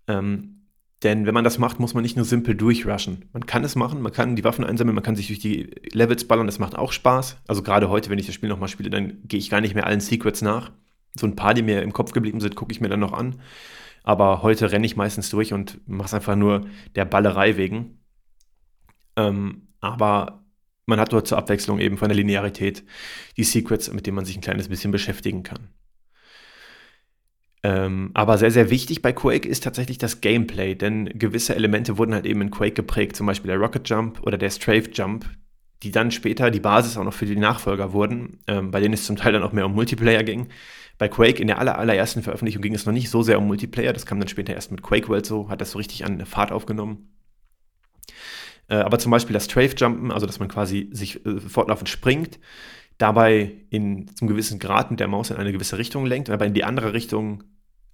Ähm, 0.07 0.61
denn 1.03 1.25
wenn 1.25 1.33
man 1.33 1.43
das 1.43 1.57
macht, 1.57 1.79
muss 1.79 1.93
man 1.93 2.03
nicht 2.03 2.15
nur 2.15 2.25
simpel 2.25 2.55
durchrushen. 2.55 3.25
Man 3.33 3.45
kann 3.45 3.63
es 3.63 3.75
machen, 3.75 4.01
man 4.01 4.11
kann 4.11 4.35
die 4.35 4.43
Waffen 4.43 4.63
einsammeln, 4.63 4.95
man 4.95 5.03
kann 5.03 5.15
sich 5.15 5.27
durch 5.27 5.39
die 5.39 5.71
Levels 5.93 6.27
ballern, 6.27 6.45
das 6.45 6.59
macht 6.59 6.75
auch 6.75 6.91
Spaß. 6.91 7.37
Also 7.47 7.63
gerade 7.63 7.89
heute, 7.89 8.09
wenn 8.09 8.19
ich 8.19 8.27
das 8.27 8.35
Spiel 8.35 8.49
nochmal 8.49 8.69
spiele, 8.69 8.89
dann 8.89 9.17
gehe 9.27 9.39
ich 9.39 9.49
gar 9.49 9.61
nicht 9.61 9.73
mehr 9.73 9.87
allen 9.87 9.99
Secrets 9.99 10.41
nach. 10.41 10.71
So 11.15 11.25
ein 11.25 11.35
paar, 11.35 11.53
die 11.53 11.63
mir 11.63 11.81
im 11.81 11.93
Kopf 11.93 12.11
geblieben 12.11 12.39
sind, 12.39 12.55
gucke 12.55 12.71
ich 12.71 12.81
mir 12.81 12.89
dann 12.89 12.99
noch 12.99 13.13
an. 13.13 13.41
Aber 14.03 14.41
heute 14.43 14.71
renne 14.71 14.85
ich 14.85 14.95
meistens 14.95 15.29
durch 15.29 15.53
und 15.53 15.79
mache 15.87 16.07
es 16.07 16.13
einfach 16.13 16.35
nur 16.35 16.67
der 16.95 17.05
Ballerei 17.05 17.57
wegen. 17.57 17.99
Ähm, 19.15 19.67
aber 19.79 20.40
man 20.85 20.99
hat 20.99 21.13
dort 21.13 21.27
zur 21.27 21.37
Abwechslung 21.37 21.79
eben 21.79 21.97
von 21.97 22.09
der 22.09 22.17
Linearität 22.17 22.83
die 23.37 23.43
Secrets, 23.43 23.91
mit 23.91 24.05
denen 24.05 24.15
man 24.15 24.25
sich 24.25 24.37
ein 24.37 24.41
kleines 24.41 24.67
bisschen 24.67 24.91
beschäftigen 24.91 25.43
kann. 25.43 25.69
Ähm, 27.63 28.09
aber 28.15 28.37
sehr, 28.37 28.51
sehr 28.51 28.71
wichtig 28.71 29.01
bei 29.01 29.13
Quake 29.13 29.47
ist 29.47 29.63
tatsächlich 29.63 29.99
das 29.99 30.21
Gameplay, 30.21 30.73
denn 30.73 31.05
gewisse 31.13 31.55
Elemente 31.55 31.97
wurden 31.97 32.13
halt 32.13 32.25
eben 32.25 32.41
in 32.41 32.49
Quake 32.49 32.73
geprägt, 32.73 33.15
zum 33.15 33.27
Beispiel 33.27 33.49
der 33.49 33.59
Rocket 33.59 33.87
Jump 33.87 34.21
oder 34.23 34.37
der 34.37 34.49
Strafe 34.49 34.89
Jump, 34.91 35.29
die 35.83 35.91
dann 35.91 36.09
später 36.11 36.49
die 36.49 36.59
Basis 36.59 36.97
auch 36.97 37.03
noch 37.03 37.13
für 37.13 37.27
die 37.27 37.35
Nachfolger 37.35 37.93
wurden, 37.93 38.39
ähm, 38.47 38.71
bei 38.71 38.79
denen 38.79 38.95
es 38.95 39.05
zum 39.05 39.15
Teil 39.15 39.33
dann 39.33 39.43
auch 39.43 39.51
mehr 39.51 39.67
um 39.67 39.75
Multiplayer 39.75 40.23
ging. 40.23 40.47
Bei 40.97 41.07
Quake 41.07 41.39
in 41.39 41.47
der 41.47 41.59
aller, 41.59 41.77
allerersten 41.77 42.23
Veröffentlichung 42.23 42.61
ging 42.61 42.73
es 42.73 42.85
noch 42.85 42.93
nicht 42.93 43.09
so 43.09 43.21
sehr 43.21 43.37
um 43.37 43.47
Multiplayer, 43.47 43.93
das 43.93 44.07
kam 44.07 44.19
dann 44.19 44.27
später 44.27 44.53
erst 44.53 44.71
mit 44.71 44.81
Quake 44.81 45.07
World 45.07 45.25
so, 45.27 45.49
hat 45.49 45.61
das 45.61 45.71
so 45.71 45.77
richtig 45.77 46.03
an 46.05 46.25
Fahrt 46.25 46.51
aufgenommen. 46.51 47.09
Äh, 48.71 48.75
aber 48.75 48.97
zum 48.97 49.11
Beispiel 49.11 49.33
das 49.33 49.45
Strafe-Jumpen, 49.45 50.11
also 50.11 50.25
dass 50.25 50.39
man 50.39 50.47
quasi 50.47 50.89
sich 50.93 51.23
äh, 51.25 51.39
fortlaufend 51.41 51.89
springt, 51.89 52.39
dabei 52.97 53.51
in 53.69 54.07
zum 54.15 54.27
gewissen 54.29 54.59
Grad 54.59 54.91
mit 54.91 54.99
der 54.99 55.09
Maus 55.09 55.29
in 55.29 55.35
eine 55.35 55.51
gewisse 55.51 55.77
Richtung 55.77 56.05
lenkt, 56.05 56.29
aber 56.29 56.45
in 56.45 56.53
die 56.53 56.63
andere 56.63 56.93
Richtung 56.93 57.43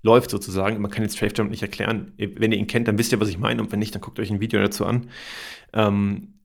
läuft 0.03 0.29
sozusagen. 0.29 0.79
Man 0.79 0.91
kann 0.91 1.01
den 1.01 1.09
Strafe 1.09 1.33
Jump 1.35 1.49
nicht 1.49 1.63
erklären. 1.63 2.13
Wenn 2.17 2.51
ihr 2.51 2.59
ihn 2.59 2.67
kennt, 2.67 2.87
dann 2.87 2.99
wisst 2.99 3.11
ihr, 3.11 3.19
was 3.19 3.29
ich 3.29 3.39
meine 3.39 3.61
und 3.61 3.71
wenn 3.71 3.79
nicht, 3.79 3.95
dann 3.95 4.01
guckt 4.01 4.19
euch 4.19 4.29
ein 4.29 4.39
Video 4.39 4.61
dazu 4.61 4.85
an. 4.85 5.09
Ähm, 5.73 6.35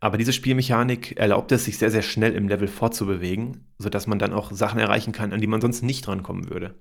aber 0.00 0.16
diese 0.16 0.32
Spielmechanik 0.32 1.18
erlaubt 1.18 1.52
es, 1.52 1.66
sich 1.66 1.76
sehr, 1.76 1.90
sehr 1.90 2.02
schnell 2.02 2.34
im 2.34 2.48
Level 2.48 2.68
fortzubewegen, 2.68 3.66
sodass 3.78 4.06
man 4.06 4.18
dann 4.18 4.32
auch 4.32 4.50
Sachen 4.52 4.80
erreichen 4.80 5.12
kann, 5.12 5.32
an 5.32 5.40
die 5.40 5.46
man 5.46 5.60
sonst 5.60 5.82
nicht 5.82 6.06
drankommen 6.06 6.48
würde. 6.48 6.74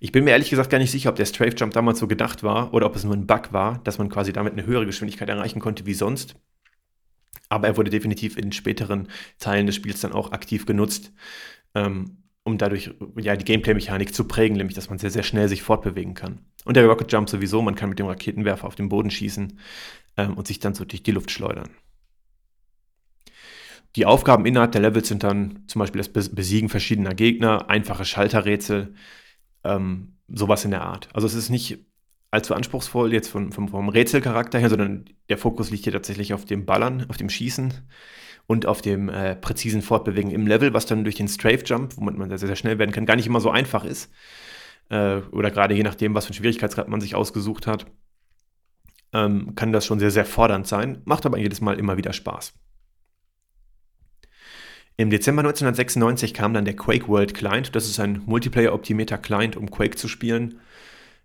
Ich 0.00 0.12
bin 0.12 0.24
mir 0.24 0.32
ehrlich 0.32 0.50
gesagt 0.50 0.70
gar 0.70 0.78
nicht 0.78 0.90
sicher, 0.90 1.10
ob 1.10 1.16
der 1.16 1.24
Strafe 1.24 1.54
Jump 1.56 1.72
damals 1.72 1.98
so 1.98 2.06
gedacht 2.06 2.42
war 2.42 2.74
oder 2.74 2.86
ob 2.86 2.96
es 2.96 3.04
nur 3.04 3.14
ein 3.14 3.26
Bug 3.26 3.52
war, 3.52 3.78
dass 3.84 3.98
man 3.98 4.08
quasi 4.08 4.32
damit 4.32 4.52
eine 4.52 4.66
höhere 4.66 4.86
Geschwindigkeit 4.86 5.28
erreichen 5.28 5.60
konnte 5.60 5.86
wie 5.86 5.94
sonst. 5.94 6.36
Aber 7.48 7.68
er 7.68 7.76
wurde 7.76 7.90
definitiv 7.90 8.36
in 8.36 8.52
späteren 8.52 9.08
Teilen 9.38 9.66
des 9.66 9.76
Spiels 9.76 10.00
dann 10.00 10.12
auch 10.12 10.32
aktiv 10.32 10.66
genutzt, 10.66 11.12
ähm, 11.74 12.18
um 12.42 12.58
dadurch 12.58 12.90
ja, 13.16 13.36
die 13.36 13.44
Gameplay-Mechanik 13.44 14.14
zu 14.14 14.24
prägen, 14.24 14.56
nämlich 14.56 14.74
dass 14.74 14.90
man 14.90 14.98
sehr, 14.98 15.10
sehr 15.10 15.22
schnell 15.22 15.48
sich 15.48 15.62
fortbewegen 15.62 16.14
kann. 16.14 16.40
Und 16.64 16.76
der 16.76 16.86
Rocket 16.86 17.10
Jump 17.10 17.30
sowieso, 17.30 17.62
man 17.62 17.74
kann 17.74 17.88
mit 17.88 17.98
dem 17.98 18.06
Raketenwerfer 18.06 18.66
auf 18.66 18.74
den 18.74 18.88
Boden 18.88 19.10
schießen 19.10 19.58
ähm, 20.16 20.34
und 20.34 20.46
sich 20.46 20.58
dann 20.58 20.74
so 20.74 20.84
durch 20.84 21.02
die 21.02 21.12
Luft 21.12 21.30
schleudern. 21.30 21.70
Die 23.94 24.04
Aufgaben 24.04 24.44
innerhalb 24.44 24.72
der 24.72 24.82
Levels 24.82 25.08
sind 25.08 25.24
dann 25.24 25.64
zum 25.68 25.78
Beispiel 25.78 26.02
das 26.02 26.28
Besiegen 26.28 26.68
verschiedener 26.68 27.14
Gegner, 27.14 27.70
einfache 27.70 28.04
Schalterrätsel, 28.04 28.94
ähm, 29.66 30.16
sowas 30.28 30.64
in 30.64 30.70
der 30.70 30.82
Art. 30.82 31.08
Also 31.12 31.26
es 31.26 31.34
ist 31.34 31.50
nicht 31.50 31.78
allzu 32.30 32.54
anspruchsvoll 32.54 33.12
jetzt 33.12 33.28
vom, 33.28 33.52
vom, 33.52 33.68
vom 33.68 33.88
Rätselcharakter 33.88 34.58
her, 34.58 34.68
sondern 34.68 35.06
der 35.28 35.38
Fokus 35.38 35.70
liegt 35.70 35.84
hier 35.84 35.92
tatsächlich 35.92 36.34
auf 36.34 36.44
dem 36.44 36.66
Ballern, 36.66 37.06
auf 37.08 37.16
dem 37.16 37.30
Schießen 37.30 37.72
und 38.46 38.66
auf 38.66 38.82
dem 38.82 39.08
äh, 39.08 39.36
präzisen 39.36 39.82
Fortbewegen 39.82 40.30
im 40.30 40.46
Level, 40.46 40.72
was 40.74 40.86
dann 40.86 41.04
durch 41.04 41.16
den 41.16 41.28
Strafe 41.28 41.64
Jump, 41.64 41.96
womit 41.96 42.16
man 42.16 42.28
sehr, 42.28 42.38
sehr 42.38 42.56
schnell 42.56 42.78
werden 42.78 42.92
kann, 42.92 43.06
gar 43.06 43.16
nicht 43.16 43.26
immer 43.26 43.40
so 43.40 43.50
einfach 43.50 43.84
ist. 43.84 44.10
Äh, 44.88 45.18
oder 45.32 45.50
gerade 45.50 45.74
je 45.74 45.82
nachdem, 45.82 46.14
was 46.14 46.26
für 46.26 46.30
einen 46.30 46.36
Schwierigkeitsgrad 46.36 46.88
man 46.88 47.00
sich 47.00 47.14
ausgesucht 47.14 47.66
hat, 47.66 47.86
ähm, 49.12 49.54
kann 49.54 49.72
das 49.72 49.86
schon 49.86 49.98
sehr, 49.98 50.10
sehr 50.10 50.24
fordernd 50.24 50.66
sein, 50.66 51.02
macht 51.04 51.26
aber 51.26 51.38
jedes 51.38 51.60
Mal 51.60 51.78
immer 51.78 51.96
wieder 51.96 52.12
Spaß. 52.12 52.54
Im 54.98 55.10
Dezember 55.10 55.40
1996 55.40 56.32
kam 56.32 56.54
dann 56.54 56.64
der 56.64 56.76
Quake 56.76 57.08
World 57.08 57.34
Client. 57.34 57.76
Das 57.76 57.86
ist 57.86 58.00
ein 58.00 58.22
Multiplayer-optimierter 58.24 59.18
Client, 59.18 59.56
um 59.56 59.70
Quake 59.70 59.96
zu 59.96 60.08
spielen. 60.08 60.58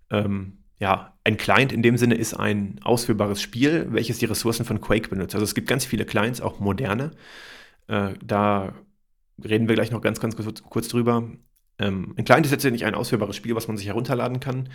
Ähm, 0.10 0.58
ja, 0.80 1.14
ein 1.24 1.38
Client 1.38 1.72
in 1.72 1.82
dem 1.82 1.98
Sinne 1.98 2.16
ist 2.16 2.34
ein 2.34 2.80
ausführbares 2.84 3.42
Spiel, 3.42 3.88
welches 3.92 4.18
die 4.18 4.26
Ressourcen 4.26 4.66
von 4.66 4.82
Quake 4.82 5.10
benutzt. 5.10 5.36
Also 5.36 5.46
es 5.46 5.56
gibt 5.56 5.70
ganz 5.70 5.86
viele 5.86 6.06
Clients, 6.06 6.42
auch 6.42 6.60
moderne. 6.60 7.12
Äh, 7.88 8.16
da 8.24 8.74
reden 9.44 9.70
wir 9.70 9.76
gleich 9.76 9.92
noch 9.92 10.02
ganz, 10.02 10.20
ganz 10.20 10.36
kurz, 10.36 10.64
kurz 10.64 10.88
drüber. 10.90 11.30
Ähm, 11.80 12.14
ein 12.18 12.26
Client 12.26 12.46
ist 12.46 12.52
jetzt 12.52 12.66
nicht 12.66 12.86
ein 12.86 12.96
ausführbares 12.96 13.36
Spiel, 13.36 13.56
was 13.56 13.68
man 13.68 13.78
sich 13.78 13.88
herunterladen 13.88 14.40
kann, 14.40 14.70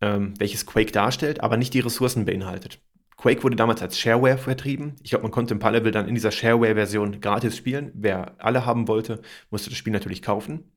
ähm, 0.00 0.34
welches 0.38 0.64
Quake 0.64 0.92
darstellt, 0.92 1.42
aber 1.42 1.56
nicht 1.58 1.74
die 1.74 1.80
Ressourcen 1.80 2.24
beinhaltet. 2.24 2.80
Quake 3.22 3.44
wurde 3.44 3.54
damals 3.54 3.80
als 3.80 4.00
Shareware 4.00 4.36
vertrieben. 4.36 4.96
Ich 5.04 5.10
glaube, 5.10 5.22
man 5.22 5.30
konnte 5.30 5.54
ein 5.54 5.60
paar 5.60 5.70
Level 5.70 5.92
dann 5.92 6.08
in 6.08 6.14
dieser 6.16 6.32
Shareware-Version 6.32 7.20
gratis 7.20 7.56
spielen. 7.56 7.92
Wer 7.94 8.34
alle 8.38 8.66
haben 8.66 8.88
wollte, 8.88 9.22
musste 9.48 9.70
das 9.70 9.78
Spiel 9.78 9.92
natürlich 9.92 10.22
kaufen. 10.22 10.72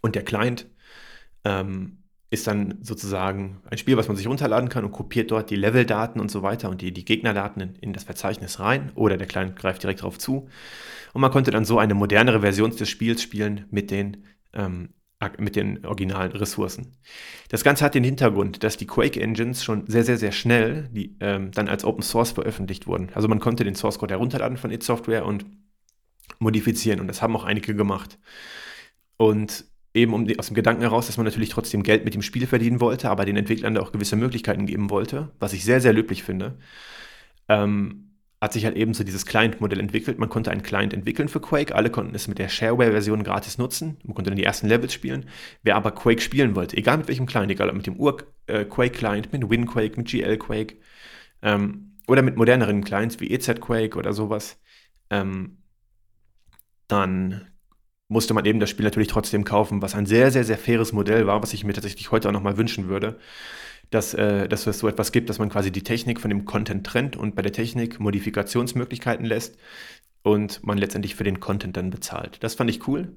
Und 0.00 0.14
der 0.14 0.24
Client 0.24 0.66
ähm, 1.44 1.98
ist 2.30 2.46
dann 2.46 2.78
sozusagen 2.80 3.60
ein 3.70 3.76
Spiel, 3.76 3.98
was 3.98 4.08
man 4.08 4.16
sich 4.16 4.26
runterladen 4.26 4.70
kann 4.70 4.86
und 4.86 4.92
kopiert 4.92 5.30
dort 5.30 5.50
die 5.50 5.56
Leveldaten 5.56 6.22
und 6.22 6.30
so 6.30 6.42
weiter 6.42 6.70
und 6.70 6.80
die, 6.80 6.90
die 6.90 7.04
Gegnerdaten 7.04 7.60
in, 7.60 7.74
in, 7.76 7.92
das 7.92 8.04
Verzeichnis 8.04 8.58
rein 8.58 8.90
oder 8.94 9.18
der 9.18 9.26
Client 9.26 9.54
greift 9.54 9.82
direkt 9.82 10.00
darauf 10.00 10.18
zu. 10.18 10.48
Und 11.12 11.20
man 11.20 11.30
konnte 11.30 11.50
dann 11.50 11.66
so 11.66 11.78
eine 11.78 11.92
modernere 11.92 12.40
Version 12.40 12.74
des 12.74 12.88
Spiels 12.88 13.20
spielen 13.20 13.66
mit 13.70 13.90
den 13.90 14.24
ähm, 14.54 14.94
mit 15.38 15.56
den 15.56 15.84
originalen 15.84 16.32
Ressourcen. 16.32 16.96
Das 17.48 17.64
Ganze 17.64 17.84
hat 17.84 17.94
den 17.94 18.04
Hintergrund, 18.04 18.62
dass 18.62 18.76
die 18.76 18.86
Quake 18.86 19.20
Engines 19.20 19.64
schon 19.64 19.86
sehr, 19.86 20.04
sehr, 20.04 20.16
sehr 20.16 20.32
schnell 20.32 20.88
die, 20.92 21.16
ähm, 21.20 21.50
dann 21.52 21.68
als 21.68 21.84
Open 21.84 22.02
Source 22.02 22.32
veröffentlicht 22.32 22.86
wurden. 22.86 23.10
Also 23.14 23.28
man 23.28 23.40
konnte 23.40 23.64
den 23.64 23.74
Source 23.74 23.98
Code 23.98 24.14
herunterladen 24.14 24.56
von 24.56 24.70
id 24.70 24.82
Software 24.82 25.24
und 25.24 25.46
modifizieren 26.38 27.00
und 27.00 27.08
das 27.08 27.22
haben 27.22 27.36
auch 27.36 27.44
einige 27.44 27.74
gemacht. 27.74 28.18
Und 29.16 29.64
eben 29.94 30.14
um 30.14 30.26
die, 30.26 30.38
aus 30.38 30.48
dem 30.48 30.54
Gedanken 30.54 30.82
heraus, 30.82 31.06
dass 31.06 31.16
man 31.16 31.26
natürlich 31.26 31.50
trotzdem 31.50 31.82
Geld 31.82 32.04
mit 32.04 32.14
dem 32.14 32.22
Spiel 32.22 32.46
verdienen 32.46 32.80
wollte, 32.80 33.10
aber 33.10 33.24
den 33.24 33.36
Entwicklern 33.36 33.74
da 33.74 33.82
auch 33.82 33.92
gewisse 33.92 34.16
Möglichkeiten 34.16 34.66
geben 34.66 34.90
wollte, 34.90 35.30
was 35.38 35.52
ich 35.52 35.64
sehr, 35.64 35.80
sehr 35.80 35.92
löblich 35.92 36.22
finde. 36.22 36.58
Ähm, 37.48 38.01
hat 38.42 38.52
sich 38.52 38.64
halt 38.64 38.76
eben 38.76 38.92
so 38.92 39.04
dieses 39.04 39.24
Client-Modell 39.24 39.78
entwickelt. 39.78 40.18
Man 40.18 40.28
konnte 40.28 40.50
einen 40.50 40.64
Client 40.64 40.92
entwickeln 40.92 41.28
für 41.28 41.40
Quake. 41.40 41.72
Alle 41.76 41.90
konnten 41.90 42.12
es 42.16 42.26
mit 42.26 42.40
der 42.40 42.48
Shareware-Version 42.48 43.22
gratis 43.22 43.56
nutzen. 43.56 43.98
Man 44.02 44.16
konnte 44.16 44.32
dann 44.32 44.36
die 44.36 44.42
ersten 44.42 44.66
Levels 44.66 44.92
spielen. 44.92 45.26
Wer 45.62 45.76
aber 45.76 45.92
Quake 45.92 46.20
spielen 46.20 46.56
wollte, 46.56 46.76
egal 46.76 46.98
mit 46.98 47.06
welchem 47.06 47.26
Client, 47.26 47.52
egal 47.52 47.68
ob 47.68 47.76
mit 47.76 47.86
dem 47.86 48.00
Ur-Quake-Client, 48.00 49.26
äh, 49.32 49.38
mit 49.38 49.48
WinQuake, 49.48 49.96
mit 49.96 50.08
GL-Quake 50.08 50.74
ähm, 51.42 51.92
oder 52.08 52.22
mit 52.22 52.36
moderneren 52.36 52.82
Clients 52.82 53.20
wie 53.20 53.30
EZ-Quake 53.30 53.96
oder 53.96 54.12
sowas, 54.12 54.60
ähm, 55.08 55.58
dann 56.88 57.46
musste 58.08 58.34
man 58.34 58.44
eben 58.44 58.58
das 58.58 58.70
Spiel 58.70 58.84
natürlich 58.84 59.06
trotzdem 59.08 59.44
kaufen, 59.44 59.82
was 59.82 59.94
ein 59.94 60.06
sehr, 60.06 60.32
sehr, 60.32 60.42
sehr 60.42 60.58
faires 60.58 60.92
Modell 60.92 61.28
war, 61.28 61.44
was 61.44 61.52
ich 61.52 61.62
mir 61.62 61.74
tatsächlich 61.74 62.10
heute 62.10 62.28
auch 62.28 62.32
nochmal 62.32 62.56
wünschen 62.58 62.88
würde. 62.88 63.20
Dass, 63.94 64.14
äh, 64.14 64.48
dass 64.48 64.66
es 64.66 64.78
so 64.78 64.88
etwas 64.88 65.12
gibt, 65.12 65.28
dass 65.30 65.38
man 65.38 65.48
quasi 65.48 65.70
die 65.70 65.82
Technik 65.82 66.20
von 66.20 66.30
dem 66.30 66.44
Content 66.44 66.86
trennt 66.86 67.16
und 67.16 67.34
bei 67.34 67.42
der 67.42 67.52
Technik 67.52 68.00
Modifikationsmöglichkeiten 68.00 69.24
lässt 69.24 69.56
und 70.22 70.64
man 70.64 70.78
letztendlich 70.78 71.14
für 71.14 71.24
den 71.24 71.40
Content 71.40 71.76
dann 71.76 71.90
bezahlt. 71.90 72.42
Das 72.42 72.54
fand 72.54 72.70
ich 72.70 72.86
cool. 72.88 73.16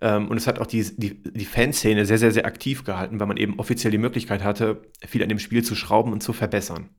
Ähm, 0.00 0.28
und 0.28 0.36
es 0.36 0.46
hat 0.46 0.58
auch 0.58 0.66
die, 0.66 0.84
die, 0.96 1.22
die 1.22 1.44
Fanszene 1.44 2.06
sehr, 2.06 2.18
sehr, 2.18 2.32
sehr 2.32 2.46
aktiv 2.46 2.84
gehalten, 2.84 3.20
weil 3.20 3.26
man 3.26 3.36
eben 3.36 3.58
offiziell 3.58 3.90
die 3.90 3.98
Möglichkeit 3.98 4.42
hatte, 4.42 4.82
viel 5.06 5.22
an 5.22 5.28
dem 5.28 5.38
Spiel 5.38 5.64
zu 5.64 5.74
schrauben 5.74 6.12
und 6.12 6.22
zu 6.22 6.32
verbessern. 6.32 6.90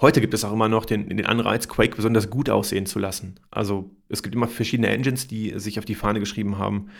Heute 0.00 0.20
gibt 0.20 0.32
es 0.32 0.44
auch 0.44 0.52
immer 0.52 0.68
noch 0.68 0.84
den, 0.84 1.08
den 1.08 1.26
Anreiz, 1.26 1.66
Quake 1.66 1.96
besonders 1.96 2.30
gut 2.30 2.50
aussehen 2.50 2.86
zu 2.86 3.00
lassen. 3.00 3.40
Also 3.50 3.90
es 4.08 4.22
gibt 4.22 4.34
immer 4.34 4.46
verschiedene 4.46 4.88
Engines, 4.90 5.26
die 5.26 5.58
sich 5.58 5.78
auf 5.78 5.84
die 5.84 5.96
Fahne 5.96 6.20
geschrieben 6.20 6.56
haben, 6.56 6.90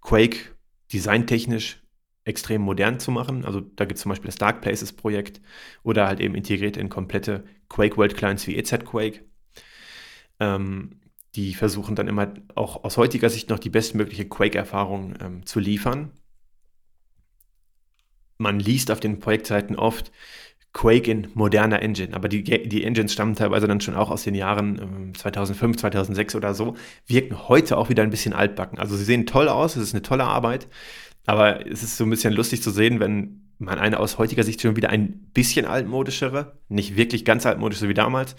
Quake 0.00 0.56
designtechnisch 0.92 1.82
extrem 2.26 2.60
modern 2.60 2.98
zu 2.98 3.10
machen. 3.10 3.44
Also 3.44 3.60
da 3.60 3.84
gibt 3.84 3.96
es 3.96 4.02
zum 4.02 4.10
Beispiel 4.10 4.28
das 4.28 4.36
Dark 4.36 4.60
Places 4.60 4.92
Projekt 4.92 5.40
oder 5.82 6.06
halt 6.06 6.20
eben 6.20 6.34
integriert 6.34 6.76
in 6.76 6.88
komplette 6.88 7.44
Quake 7.68 7.96
World 7.96 8.16
Clients 8.16 8.46
wie 8.46 8.56
EZ 8.56 8.84
Quake. 8.84 9.24
Ähm, 10.40 11.00
die 11.36 11.54
versuchen 11.54 11.94
dann 11.94 12.08
immer 12.08 12.34
auch 12.54 12.82
aus 12.82 12.96
heutiger 12.96 13.30
Sicht 13.30 13.48
noch 13.48 13.58
die 13.58 13.70
bestmögliche 13.70 14.28
Quake-Erfahrung 14.28 15.14
ähm, 15.20 15.46
zu 15.46 15.60
liefern. 15.60 16.10
Man 18.38 18.58
liest 18.58 18.90
auf 18.90 19.00
den 19.00 19.20
Projektseiten 19.20 19.76
oft 19.76 20.10
Quake 20.72 21.10
in 21.10 21.28
moderner 21.34 21.80
Engine, 21.80 22.14
aber 22.14 22.28
die, 22.28 22.42
die 22.42 22.84
Engines 22.84 23.12
stammen 23.12 23.34
teilweise 23.34 23.66
dann 23.66 23.80
schon 23.80 23.94
auch 23.94 24.10
aus 24.10 24.24
den 24.24 24.34
Jahren 24.34 24.78
ähm, 24.78 25.14
2005, 25.14 25.76
2006 25.76 26.34
oder 26.34 26.54
so, 26.54 26.76
wirken 27.06 27.48
heute 27.48 27.78
auch 27.78 27.88
wieder 27.88 28.02
ein 28.02 28.10
bisschen 28.10 28.34
altbacken. 28.34 28.78
Also 28.78 28.96
sie 28.96 29.04
sehen 29.04 29.26
toll 29.26 29.48
aus, 29.48 29.76
es 29.76 29.84
ist 29.84 29.94
eine 29.94 30.02
tolle 30.02 30.24
Arbeit, 30.24 30.68
aber 31.26 31.66
es 31.66 31.82
ist 31.82 31.96
so 31.96 32.04
ein 32.04 32.10
bisschen 32.10 32.32
lustig 32.32 32.62
zu 32.62 32.70
sehen, 32.70 33.00
wenn 33.00 33.42
man 33.58 33.78
eine 33.78 34.00
aus 34.00 34.18
heutiger 34.18 34.42
Sicht 34.42 34.60
schon 34.60 34.76
wieder 34.76 34.90
ein 34.90 35.30
bisschen 35.32 35.66
altmodischere, 35.66 36.58
nicht 36.68 36.96
wirklich 36.96 37.24
ganz 37.24 37.46
altmodisch 37.46 37.78
so 37.78 37.88
wie 37.88 37.94
damals, 37.94 38.36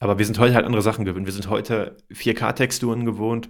aber 0.00 0.18
wir 0.18 0.26
sind 0.26 0.38
heute 0.38 0.54
halt 0.54 0.64
andere 0.64 0.82
Sachen 0.82 1.04
gewöhnt. 1.04 1.26
Wir 1.26 1.32
sind 1.32 1.48
heute 1.48 1.96
4K-Texturen 2.12 3.04
gewohnt, 3.04 3.48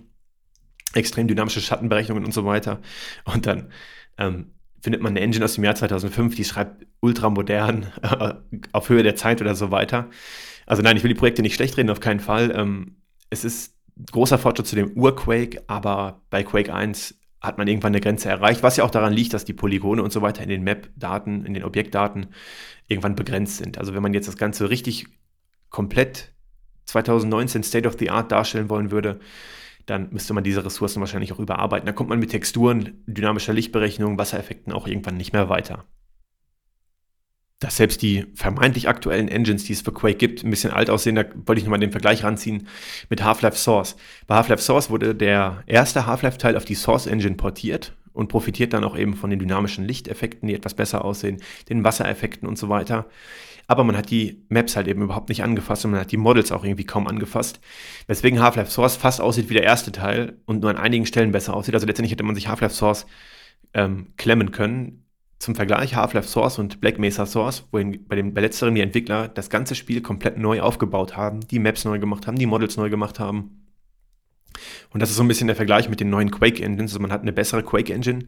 extrem 0.95 1.29
dynamische 1.29 1.61
Schattenberechnungen 1.61 2.25
und 2.25 2.33
so 2.33 2.45
weiter. 2.45 2.81
Und 3.25 3.47
dann 3.47 3.71
ähm, 4.17 4.53
findet 4.81 5.03
man 5.03 5.12
eine 5.12 5.21
Engine 5.21 5.45
aus 5.45 5.55
dem 5.55 5.64
Jahr 5.64 5.75
2005, 5.75 6.37
die 6.37 6.45
schreibt 6.45 6.87
ultramodern, 7.01 7.93
äh, 8.03 8.35
auf 8.73 8.88
Höhe 8.88 9.03
der 9.03 9.17
Zeit 9.17 9.41
oder 9.41 9.55
so 9.55 9.71
weiter. 9.71 10.09
Also 10.67 10.83
nein, 10.83 10.97
ich 10.97 11.03
will 11.03 11.12
die 11.12 11.19
Projekte 11.19 11.43
nicht 11.43 11.55
schlecht 11.55 11.77
reden, 11.77 11.91
auf 11.91 12.01
keinen 12.01 12.21
Fall. 12.21 12.53
Ähm, 12.55 12.97
es 13.31 13.45
ist 13.45 13.77
großer 14.11 14.38
Fortschritt 14.38 14.67
zu 14.67 14.77
dem 14.77 14.93
Ur-Quake, 14.93 15.64
aber 15.67 16.23
bei 16.31 16.43
Quake 16.45 16.73
1 16.73 17.17
hat 17.40 17.59
man 17.59 17.68
irgendwann 17.68 17.92
eine 17.92 18.01
Grenze 18.01 18.29
erreicht, 18.29 18.62
was 18.62 18.77
ja 18.77 18.85
auch 18.85 18.90
daran 18.90 19.12
liegt, 19.12 19.33
dass 19.33 19.44
die 19.44 19.53
Polygone 19.53 20.03
und 20.03 20.12
so 20.12 20.22
weiter 20.22 20.42
in 20.42 20.48
den 20.48 20.64
Map-Daten, 20.64 21.44
in 21.44 21.55
den 21.55 21.64
Objektdaten 21.64 22.27
irgendwann 22.88 23.14
begrenzt 23.14 23.59
sind. 23.59 23.79
Also 23.79 23.94
wenn 23.94 24.03
man 24.03 24.14
jetzt 24.14 24.29
das 24.29 24.37
Ganze 24.37 24.70
richtig 24.70 25.07
komplett 25.70 26.33
2019 26.87 27.62
State 27.62 27.87
of 27.87 27.96
the 27.98 28.11
Art 28.11 28.33
darstellen 28.33 28.70
wollen 28.70 28.90
würde, 28.90 29.20
dann 29.87 30.09
müsste 30.11 30.35
man 30.35 30.44
diese 30.44 30.64
Ressourcen 30.64 31.01
wahrscheinlich 31.01 31.33
auch 31.33 31.38
überarbeiten. 31.38 31.87
Da 31.87 31.92
kommt 31.92 32.11
man 32.11 32.18
mit 32.18 32.31
Texturen, 32.31 33.03
dynamischer 33.07 33.53
Lichtberechnung, 33.53 34.18
Wassereffekten 34.18 34.72
auch 34.72 34.87
irgendwann 34.87 35.16
nicht 35.16 35.33
mehr 35.33 35.48
weiter. 35.48 35.85
Dass 37.61 37.77
selbst 37.77 38.03
die 38.03 38.27
vermeintlich 38.35 38.88
aktuellen 38.88 39.29
Engines, 39.29 39.64
die 39.64 39.73
es 39.73 39.81
für 39.81 39.92
Quake 39.92 40.16
gibt, 40.16 40.44
ein 40.44 40.51
bisschen 40.51 40.71
alt 40.71 40.90
aussehen, 40.90 41.16
da 41.16 41.25
wollte 41.47 41.59
ich 41.59 41.64
nochmal 41.64 41.81
den 41.81 41.90
Vergleich 41.90 42.23
ranziehen 42.23 42.68
mit 43.09 43.23
Half-Life 43.25 43.57
Source. 43.57 43.97
Bei 44.27 44.37
Half-Life 44.37 44.62
Source 44.62 44.90
wurde 44.90 45.14
der 45.14 45.64
erste 45.66 46.07
Half-Life-Teil 46.07 46.57
auf 46.57 46.64
die 46.64 46.77
Source 46.77 47.07
Engine 47.07 47.35
portiert 47.35 47.94
und 48.12 48.29
profitiert 48.29 48.73
dann 48.73 48.85
auch 48.85 48.97
eben 48.97 49.14
von 49.14 49.31
den 49.31 49.40
dynamischen 49.40 49.85
Lichteffekten, 49.85 50.49
die 50.49 50.55
etwas 50.55 50.75
besser 50.75 51.05
aussehen, 51.05 51.42
den 51.68 51.83
Wassereffekten 51.83 52.47
und 52.47 52.59
so 52.59 52.68
weiter 52.68 53.07
aber 53.68 53.85
man 53.85 53.97
hat 53.97 54.11
die 54.11 54.42
Maps 54.49 54.77
halt 54.77 54.88
eben 54.88 55.03
überhaupt 55.03 55.29
nicht 55.29 55.44
angefasst 55.44 55.85
und 55.85 55.92
man 55.92 56.01
hat 56.01 56.11
die 56.11 56.16
Models 56.16 56.51
auch 56.53 56.64
irgendwie 56.64 56.87
kaum 56.87 57.07
angefasst. 57.07 57.61
Weswegen 58.07 58.40
Half-Life 58.40 58.71
Source 58.71 58.97
fast 58.97 59.21
aussieht 59.21 59.51
wie 59.51 59.55
der 59.55 59.62
erste 59.62 59.92
Teil 59.92 60.38
und 60.47 60.61
nur 60.61 60.71
an 60.71 60.79
einigen 60.79 61.05
Stellen 61.05 61.33
besser 61.33 61.55
aussieht. 61.55 61.75
Also 61.75 61.87
letztendlich 61.87 62.12
hätte 62.12 62.25
man 62.25 62.35
sich 62.35 62.49
Half-Life 62.49 62.75
Source 62.75 63.07
ähm, 63.75 64.14
klemmen 64.16 64.53
können. 64.53 65.05
Zum 65.38 65.55
Vergleich 65.55 65.94
Half-Life 65.94 66.29
Source 66.29 66.59
und 66.59 66.81
Black 66.81 66.98
Mesa 66.98 67.24
Source, 67.24 67.66
wohin 67.70 68.07
bei, 68.09 68.16
dem, 68.16 68.35
bei 68.35 68.40
letzterem 68.40 68.74
die 68.74 68.81
Entwickler 68.81 69.29
das 69.29 69.51
ganze 69.51 69.74
Spiel 69.74 70.01
komplett 70.01 70.37
neu 70.37 70.61
aufgebaut 70.61 71.16
haben, 71.16 71.40
die 71.40 71.61
Maps 71.61 71.85
neu 71.85 71.98
gemacht 71.98 72.27
haben, 72.27 72.38
die 72.38 72.46
Models 72.46 72.77
neu 72.77 72.90
gemacht 72.90 73.20
haben. 73.20 73.68
Und 74.90 75.01
das 75.01 75.11
ist 75.11 75.16
so 75.16 75.22
ein 75.22 75.29
bisschen 75.29 75.46
der 75.46 75.57
Vergleich 75.57 75.88
mit 75.88 76.01
den 76.01 76.11
neuen 76.11 76.31
Quake 76.31 76.62
Engines. 76.62 76.90
Also 76.92 77.01
man 77.01 77.12
hat 77.12 77.22
eine 77.22 77.33
bessere 77.33 77.62
Quake 77.62 77.92
Engine, 77.92 78.27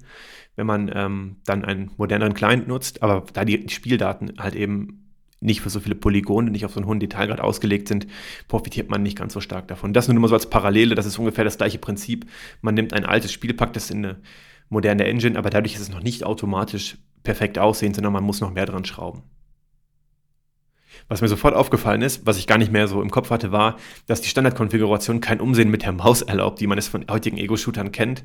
wenn 0.54 0.66
man 0.66 0.90
ähm, 0.94 1.36
dann 1.44 1.64
einen 1.64 1.90
moderneren 1.96 2.34
Client 2.34 2.68
nutzt, 2.68 3.02
aber 3.02 3.24
da 3.32 3.44
die 3.44 3.68
Spieldaten 3.68 4.34
halt 4.38 4.54
eben 4.54 5.10
nicht 5.40 5.62
für 5.62 5.70
so 5.70 5.80
viele 5.80 5.94
Polygone, 5.94 6.50
nicht 6.50 6.66
auf 6.66 6.72
so 6.72 6.80
einen 6.80 6.86
hohen 6.86 7.00
Detailgrad 7.00 7.40
ausgelegt 7.40 7.88
sind, 7.88 8.06
profitiert 8.46 8.90
man 8.90 9.02
nicht 9.02 9.16
ganz 9.16 9.32
so 9.32 9.40
stark 9.40 9.68
davon. 9.68 9.94
Das 9.94 10.06
nur 10.06 10.20
mal 10.20 10.28
so 10.28 10.34
als 10.34 10.50
Parallele, 10.50 10.94
das 10.94 11.06
ist 11.06 11.18
ungefähr 11.18 11.44
das 11.44 11.56
gleiche 11.56 11.78
Prinzip. 11.78 12.26
Man 12.60 12.74
nimmt 12.74 12.92
ein 12.92 13.06
altes 13.06 13.32
Spiel, 13.32 13.54
packt 13.54 13.76
es 13.76 13.90
in 13.90 14.04
eine 14.04 14.20
moderne 14.70 15.04
Engine, 15.04 15.38
aber 15.38 15.50
dadurch 15.50 15.74
ist 15.74 15.82
es 15.82 15.90
noch 15.90 16.02
nicht 16.02 16.24
automatisch 16.24 16.96
perfekt 17.22 17.58
aussehen, 17.58 17.92
sondern 17.92 18.12
man 18.12 18.24
muss 18.24 18.40
noch 18.40 18.52
mehr 18.52 18.66
dran 18.66 18.86
schrauben. 18.86 19.22
Was 21.08 21.20
mir 21.20 21.28
sofort 21.28 21.54
aufgefallen 21.54 22.02
ist, 22.02 22.24
was 22.24 22.38
ich 22.38 22.46
gar 22.46 22.58
nicht 22.58 22.72
mehr 22.72 22.88
so 22.88 23.02
im 23.02 23.10
Kopf 23.10 23.30
hatte, 23.30 23.52
war, 23.52 23.76
dass 24.06 24.20
die 24.20 24.28
Standardkonfiguration 24.28 25.20
kein 25.20 25.40
Umsehen 25.40 25.70
mit 25.70 25.82
der 25.82 25.92
Maus 25.92 26.22
erlaubt, 26.22 26.60
wie 26.60 26.66
man 26.66 26.78
es 26.78 26.88
von 26.88 27.04
heutigen 27.10 27.36
Ego-Shootern 27.36 27.92
kennt. 27.92 28.24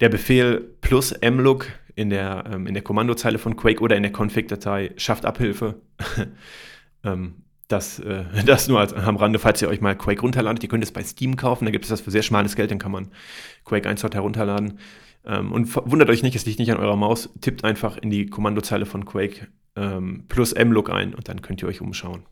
Der 0.00 0.08
Befehl 0.08 0.60
plus 0.80 1.14
mlook 1.20 1.68
in 1.94 2.10
der, 2.10 2.44
ähm, 2.52 2.66
in 2.66 2.74
der 2.74 2.82
Kommandozeile 2.82 3.38
von 3.38 3.56
Quake 3.56 3.80
oder 3.80 3.96
in 3.96 4.02
der 4.02 4.12
Config-Datei 4.12 4.92
schafft 4.96 5.24
Abhilfe. 5.24 5.80
ähm, 7.04 7.44
das, 7.68 7.98
äh, 7.98 8.24
das 8.44 8.68
nur 8.68 8.80
als, 8.80 8.92
am 8.92 9.16
Rande, 9.16 9.38
falls 9.38 9.60
ihr 9.60 9.68
euch 9.68 9.80
mal 9.80 9.96
Quake 9.96 10.20
runterladet. 10.20 10.62
Ihr 10.62 10.68
könnt 10.68 10.84
es 10.84 10.92
bei 10.92 11.02
Steam 11.02 11.36
kaufen, 11.36 11.64
da 11.64 11.70
gibt 11.70 11.84
es 11.84 11.88
das 11.88 12.00
für 12.00 12.10
sehr 12.10 12.22
schmales 12.22 12.56
Geld, 12.56 12.70
dann 12.70 12.78
kann 12.78 12.92
man 12.92 13.08
Quake 13.64 13.88
1 13.88 14.02
dort 14.02 14.14
herunterladen. 14.14 14.78
Ähm, 15.26 15.52
und 15.52 15.74
wundert 15.74 16.08
euch 16.08 16.22
nicht, 16.22 16.36
es 16.36 16.46
liegt 16.46 16.58
nicht 16.58 16.70
an 16.70 16.78
eurer 16.78 16.96
Maus. 16.96 17.30
Tippt 17.40 17.64
einfach 17.64 17.96
in 17.96 18.10
die 18.10 18.26
Kommandozeile 18.26 18.86
von 18.86 19.04
Quake 19.04 19.48
ähm, 19.74 20.24
plus 20.28 20.54
mlook 20.54 20.90
ein 20.90 21.14
und 21.14 21.28
dann 21.28 21.42
könnt 21.42 21.62
ihr 21.62 21.68
euch 21.68 21.80
umschauen. 21.80 22.24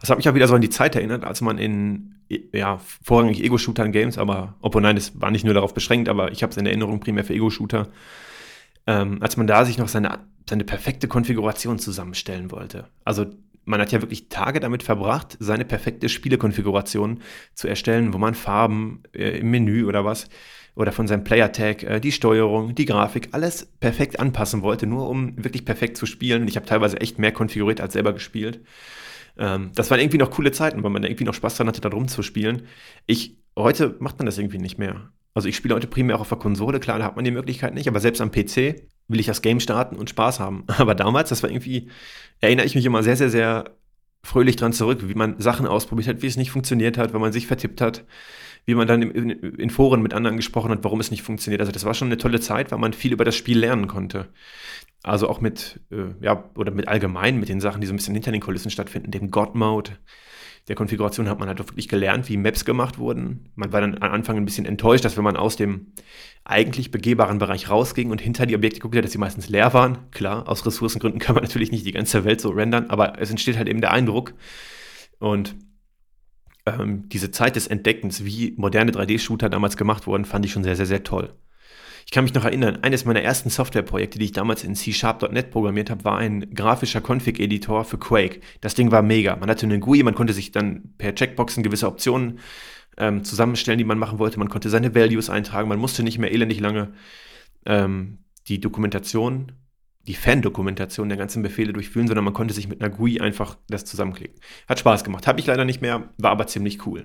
Das 0.00 0.10
hat 0.10 0.18
mich 0.18 0.28
auch 0.28 0.34
wieder 0.34 0.48
so 0.48 0.54
an 0.54 0.60
die 0.60 0.70
Zeit 0.70 0.96
erinnert, 0.96 1.24
als 1.24 1.40
man 1.40 1.58
in, 1.58 2.14
ja, 2.52 2.78
vorrangig 3.02 3.42
Ego-Shootern 3.42 3.92
Games, 3.92 4.18
aber, 4.18 4.54
obwohl 4.60 4.82
nein, 4.82 4.96
das 4.96 5.20
war 5.20 5.30
nicht 5.30 5.44
nur 5.44 5.54
darauf 5.54 5.74
beschränkt, 5.74 6.08
aber 6.08 6.32
ich 6.32 6.42
habe 6.42 6.50
es 6.50 6.56
in 6.56 6.66
Erinnerung 6.66 7.00
primär 7.00 7.24
für 7.24 7.34
Ego-Shooter, 7.34 7.88
ähm, 8.86 9.18
als 9.20 9.36
man 9.36 9.46
da 9.46 9.64
sich 9.64 9.78
noch 9.78 9.88
seine, 9.88 10.20
seine 10.48 10.64
perfekte 10.64 11.08
Konfiguration 11.08 11.78
zusammenstellen 11.78 12.50
wollte. 12.50 12.88
Also 13.04 13.26
man 13.64 13.80
hat 13.80 13.92
ja 13.92 14.02
wirklich 14.02 14.28
Tage 14.28 14.60
damit 14.60 14.82
verbracht, 14.82 15.36
seine 15.40 15.64
perfekte 15.64 16.08
Spielekonfiguration 16.08 17.20
zu 17.54 17.66
erstellen, 17.66 18.12
wo 18.12 18.18
man 18.18 18.34
Farben 18.34 19.02
äh, 19.12 19.38
im 19.38 19.50
Menü 19.50 19.86
oder 19.86 20.04
was 20.04 20.28
oder 20.74 20.92
von 20.92 21.06
seinem 21.06 21.24
Player-Tag, 21.24 21.82
äh, 21.84 22.00
die 22.00 22.12
Steuerung, 22.12 22.74
die 22.74 22.84
Grafik, 22.84 23.28
alles 23.32 23.66
perfekt 23.80 24.18
anpassen 24.18 24.62
wollte, 24.62 24.86
nur 24.86 25.08
um 25.08 25.42
wirklich 25.42 25.64
perfekt 25.64 25.96
zu 25.96 26.06
spielen. 26.06 26.48
Ich 26.48 26.56
habe 26.56 26.66
teilweise 26.66 27.00
echt 27.00 27.18
mehr 27.18 27.32
konfiguriert 27.32 27.80
als 27.80 27.92
selber 27.92 28.12
gespielt. 28.12 28.60
Ähm, 29.36 29.70
das 29.74 29.90
waren 29.90 30.00
irgendwie 30.00 30.18
noch 30.18 30.30
coole 30.30 30.52
Zeiten, 30.52 30.82
weil 30.82 30.90
man 30.90 31.02
da 31.02 31.08
irgendwie 31.08 31.24
noch 31.24 31.34
Spaß 31.34 31.56
dran 31.56 31.68
hatte, 31.68 31.80
da 31.80 31.88
rumzuspielen. 31.88 32.66
Ich, 33.06 33.38
heute 33.56 33.96
macht 34.00 34.18
man 34.18 34.26
das 34.26 34.38
irgendwie 34.38 34.58
nicht 34.58 34.78
mehr. 34.78 35.10
Also 35.34 35.48
ich 35.48 35.56
spiele 35.56 35.74
heute 35.74 35.88
primär 35.88 36.16
auch 36.16 36.20
auf 36.20 36.28
der 36.28 36.38
Konsole, 36.38 36.78
klar, 36.78 36.98
da 36.98 37.04
hat 37.04 37.16
man 37.16 37.24
die 37.24 37.32
Möglichkeit 37.32 37.74
nicht, 37.74 37.88
aber 37.88 37.98
selbst 37.98 38.20
am 38.20 38.30
PC 38.30 38.86
will 39.08 39.20
ich 39.20 39.26
das 39.26 39.42
Game 39.42 39.60
starten 39.60 39.96
und 39.96 40.08
Spaß 40.10 40.40
haben. 40.40 40.64
Aber 40.78 40.94
damals, 40.94 41.28
das 41.28 41.42
war 41.42 41.50
irgendwie, 41.50 41.90
erinnere 42.40 42.64
ich 42.64 42.74
mich 42.74 42.86
immer 42.86 43.02
sehr, 43.02 43.16
sehr, 43.16 43.28
sehr 43.30 43.76
fröhlich 44.22 44.56
dran 44.56 44.72
zurück, 44.72 45.00
wie 45.06 45.14
man 45.14 45.38
Sachen 45.40 45.66
ausprobiert 45.66 46.08
hat, 46.08 46.22
wie 46.22 46.26
es 46.26 46.36
nicht 46.36 46.50
funktioniert 46.50 46.96
hat, 46.96 47.12
weil 47.12 47.20
man 47.20 47.32
sich 47.32 47.46
vertippt 47.46 47.82
hat, 47.82 48.04
wie 48.66 48.74
man 48.74 48.86
dann 48.86 49.02
in, 49.02 49.30
in, 49.30 49.70
Foren 49.70 50.02
mit 50.02 50.14
anderen 50.14 50.36
gesprochen 50.36 50.70
hat, 50.70 50.82
warum 50.82 51.00
es 51.00 51.10
nicht 51.10 51.22
funktioniert. 51.22 51.60
Also 51.60 51.72
das 51.72 51.84
war 51.84 51.94
schon 51.94 52.08
eine 52.08 52.16
tolle 52.16 52.40
Zeit, 52.40 52.72
weil 52.72 52.78
man 52.78 52.92
viel 52.92 53.12
über 53.12 53.24
das 53.24 53.36
Spiel 53.36 53.58
lernen 53.58 53.88
konnte. 53.88 54.28
Also 55.02 55.28
auch 55.28 55.40
mit, 55.40 55.80
äh, 55.90 56.24
ja, 56.24 56.50
oder 56.56 56.70
mit 56.70 56.88
allgemein, 56.88 57.38
mit 57.38 57.50
den 57.50 57.60
Sachen, 57.60 57.80
die 57.80 57.86
so 57.86 57.92
ein 57.92 57.96
bisschen 57.96 58.14
hinter 58.14 58.32
den 58.32 58.40
Kulissen 58.40 58.70
stattfinden, 58.70 59.10
dem 59.10 59.30
God-Mode. 59.30 59.98
Der 60.68 60.76
Konfiguration 60.76 61.28
hat 61.28 61.38
man 61.38 61.48
halt 61.48 61.58
wirklich 61.58 61.88
gelernt, 61.88 62.30
wie 62.30 62.38
Maps 62.38 62.64
gemacht 62.64 62.96
wurden. 62.96 63.50
Man 63.54 63.70
war 63.70 63.82
dann 63.82 63.96
am 64.00 64.12
Anfang 64.12 64.38
ein 64.38 64.46
bisschen 64.46 64.64
enttäuscht, 64.64 65.04
dass 65.04 65.18
wenn 65.18 65.24
man 65.24 65.36
aus 65.36 65.56
dem 65.56 65.92
eigentlich 66.42 66.90
begehbaren 66.90 67.38
Bereich 67.38 67.68
rausging 67.68 68.10
und 68.10 68.22
hinter 68.22 68.46
die 68.46 68.54
Objekte 68.54 68.80
guckte, 68.80 69.02
dass 69.02 69.12
sie 69.12 69.18
meistens 69.18 69.50
leer 69.50 69.74
waren. 69.74 70.10
Klar, 70.10 70.48
aus 70.48 70.64
Ressourcengründen 70.64 71.20
kann 71.20 71.34
man 71.34 71.44
natürlich 71.44 71.70
nicht 71.70 71.84
die 71.84 71.92
ganze 71.92 72.24
Welt 72.24 72.40
so 72.40 72.48
rendern, 72.48 72.88
aber 72.88 73.20
es 73.20 73.28
entsteht 73.28 73.58
halt 73.58 73.68
eben 73.68 73.82
der 73.82 73.92
Eindruck. 73.92 74.32
Und 75.18 75.54
ähm, 76.66 77.08
diese 77.08 77.30
Zeit 77.30 77.56
des 77.56 77.66
Entdeckens, 77.66 78.24
wie 78.24 78.54
moderne 78.56 78.92
3D-Shooter 78.92 79.48
damals 79.48 79.76
gemacht 79.76 80.06
wurden, 80.06 80.24
fand 80.24 80.44
ich 80.44 80.52
schon 80.52 80.64
sehr, 80.64 80.76
sehr, 80.76 80.86
sehr 80.86 81.04
toll. 81.04 81.34
Ich 82.06 82.12
kann 82.12 82.24
mich 82.24 82.34
noch 82.34 82.44
erinnern, 82.44 82.80
eines 82.82 83.04
meiner 83.06 83.22
ersten 83.22 83.48
Softwareprojekte, 83.48 84.18
die 84.18 84.26
ich 84.26 84.32
damals 84.32 84.62
in 84.62 84.74
C-Sharp.net 84.74 85.50
programmiert 85.50 85.88
habe, 85.88 86.04
war 86.04 86.18
ein 86.18 86.52
grafischer 86.54 87.00
Config-Editor 87.00 87.84
für 87.84 87.98
Quake. 87.98 88.40
Das 88.60 88.74
Ding 88.74 88.90
war 88.90 89.02
mega. 89.02 89.36
Man 89.36 89.48
hatte 89.48 89.64
einen 89.64 89.80
GUI, 89.80 90.02
man 90.02 90.14
konnte 90.14 90.34
sich 90.34 90.52
dann 90.52 90.94
per 90.98 91.14
Checkboxen 91.14 91.62
gewisse 91.62 91.86
Optionen 91.86 92.40
ähm, 92.98 93.24
zusammenstellen, 93.24 93.78
die 93.78 93.84
man 93.84 93.98
machen 93.98 94.18
wollte. 94.18 94.38
Man 94.38 94.50
konnte 94.50 94.68
seine 94.68 94.94
Values 94.94 95.30
eintragen. 95.30 95.68
Man 95.68 95.78
musste 95.78 96.02
nicht 96.02 96.18
mehr 96.18 96.32
elendig 96.32 96.60
lange 96.60 96.92
ähm, 97.64 98.18
die 98.48 98.60
Dokumentation 98.60 99.52
die 100.06 100.14
Fan-Dokumentation 100.14 101.08
der 101.08 101.18
ganzen 101.18 101.42
Befehle 101.42 101.72
durchführen, 101.72 102.06
sondern 102.06 102.24
man 102.24 102.34
konnte 102.34 102.54
sich 102.54 102.68
mit 102.68 102.80
einer 102.80 102.94
GUI 102.94 103.20
einfach 103.20 103.56
das 103.68 103.84
zusammenklicken. 103.84 104.38
Hat 104.68 104.78
Spaß 104.78 105.04
gemacht. 105.04 105.26
Habe 105.26 105.40
ich 105.40 105.46
leider 105.46 105.64
nicht 105.64 105.80
mehr, 105.80 106.10
war 106.18 106.30
aber 106.30 106.46
ziemlich 106.46 106.86
cool. 106.86 107.04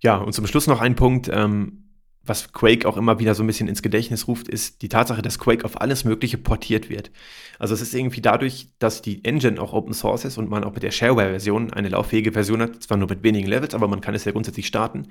Ja, 0.00 0.16
und 0.16 0.32
zum 0.32 0.46
Schluss 0.46 0.66
noch 0.66 0.80
ein 0.80 0.94
Punkt. 0.94 1.28
Ähm, 1.32 1.87
was 2.28 2.52
Quake 2.52 2.86
auch 2.86 2.96
immer 2.96 3.18
wieder 3.18 3.34
so 3.34 3.42
ein 3.42 3.46
bisschen 3.46 3.68
ins 3.68 3.82
Gedächtnis 3.82 4.28
ruft, 4.28 4.48
ist 4.48 4.82
die 4.82 4.88
Tatsache, 4.88 5.22
dass 5.22 5.38
Quake 5.38 5.64
auf 5.64 5.80
alles 5.80 6.04
Mögliche 6.04 6.38
portiert 6.38 6.90
wird. 6.90 7.10
Also 7.58 7.74
es 7.74 7.80
ist 7.80 7.94
irgendwie 7.94 8.20
dadurch, 8.20 8.68
dass 8.78 9.02
die 9.02 9.24
Engine 9.24 9.60
auch 9.60 9.72
Open 9.72 9.92
Source 9.92 10.24
ist 10.24 10.38
und 10.38 10.48
man 10.48 10.62
auch 10.62 10.72
mit 10.72 10.82
der 10.82 10.90
Shareware-Version 10.90 11.72
eine 11.72 11.88
lauffähige 11.88 12.32
Version 12.32 12.62
hat, 12.62 12.82
zwar 12.82 12.96
nur 12.96 13.08
mit 13.08 13.22
wenigen 13.22 13.48
Levels, 13.48 13.74
aber 13.74 13.88
man 13.88 14.00
kann 14.00 14.14
es 14.14 14.24
ja 14.24 14.32
grundsätzlich 14.32 14.66
starten, 14.66 15.08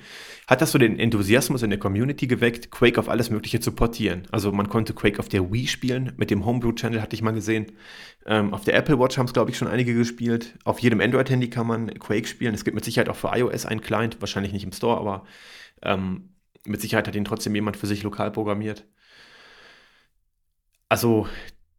hat 0.47 0.61
das 0.61 0.71
so 0.71 0.77
den 0.77 0.97
Enthusiasmus 0.97 1.63
in 1.63 1.69
der 1.69 1.79
Community 1.79 2.27
geweckt, 2.27 2.71
Quake 2.71 2.99
auf 2.99 3.09
alles 3.09 3.29
Mögliche 3.29 3.59
zu 3.59 3.71
portieren. 3.73 4.23
Also 4.31 4.51
man 4.51 4.69
konnte 4.69 4.93
Quake 4.93 5.19
auf 5.19 5.27
der 5.27 5.51
Wii 5.51 5.67
spielen, 5.67 6.13
mit 6.17 6.31
dem 6.31 6.45
Homebrew-Channel 6.45 7.01
hatte 7.01 7.15
ich 7.15 7.21
mal 7.21 7.31
gesehen. 7.31 7.73
Ähm, 8.25 8.53
auf 8.53 8.63
der 8.63 8.75
Apple 8.75 8.99
Watch 8.99 9.17
haben 9.17 9.25
es, 9.25 9.33
glaube 9.33 9.51
ich, 9.51 9.57
schon 9.57 9.67
einige 9.67 9.93
gespielt. 9.93 10.57
Auf 10.63 10.79
jedem 10.79 11.01
Android-Handy 11.01 11.49
kann 11.49 11.67
man 11.67 11.87
Quake 11.99 12.27
spielen. 12.27 12.53
Es 12.53 12.63
gibt 12.63 12.75
mit 12.75 12.85
Sicherheit 12.85 13.09
auch 13.09 13.15
für 13.15 13.31
iOS 13.33 13.65
einen 13.65 13.81
Client, 13.81 14.17
wahrscheinlich 14.19 14.53
nicht 14.53 14.63
im 14.63 14.71
Store, 14.71 14.97
aber 14.97 15.25
ähm, 15.81 16.29
mit 16.67 16.81
Sicherheit 16.81 17.07
hat 17.07 17.15
ihn 17.15 17.25
trotzdem 17.25 17.55
jemand 17.55 17.77
für 17.77 17.87
sich 17.87 18.03
lokal 18.03 18.31
programmiert. 18.31 18.85
Also, 20.89 21.27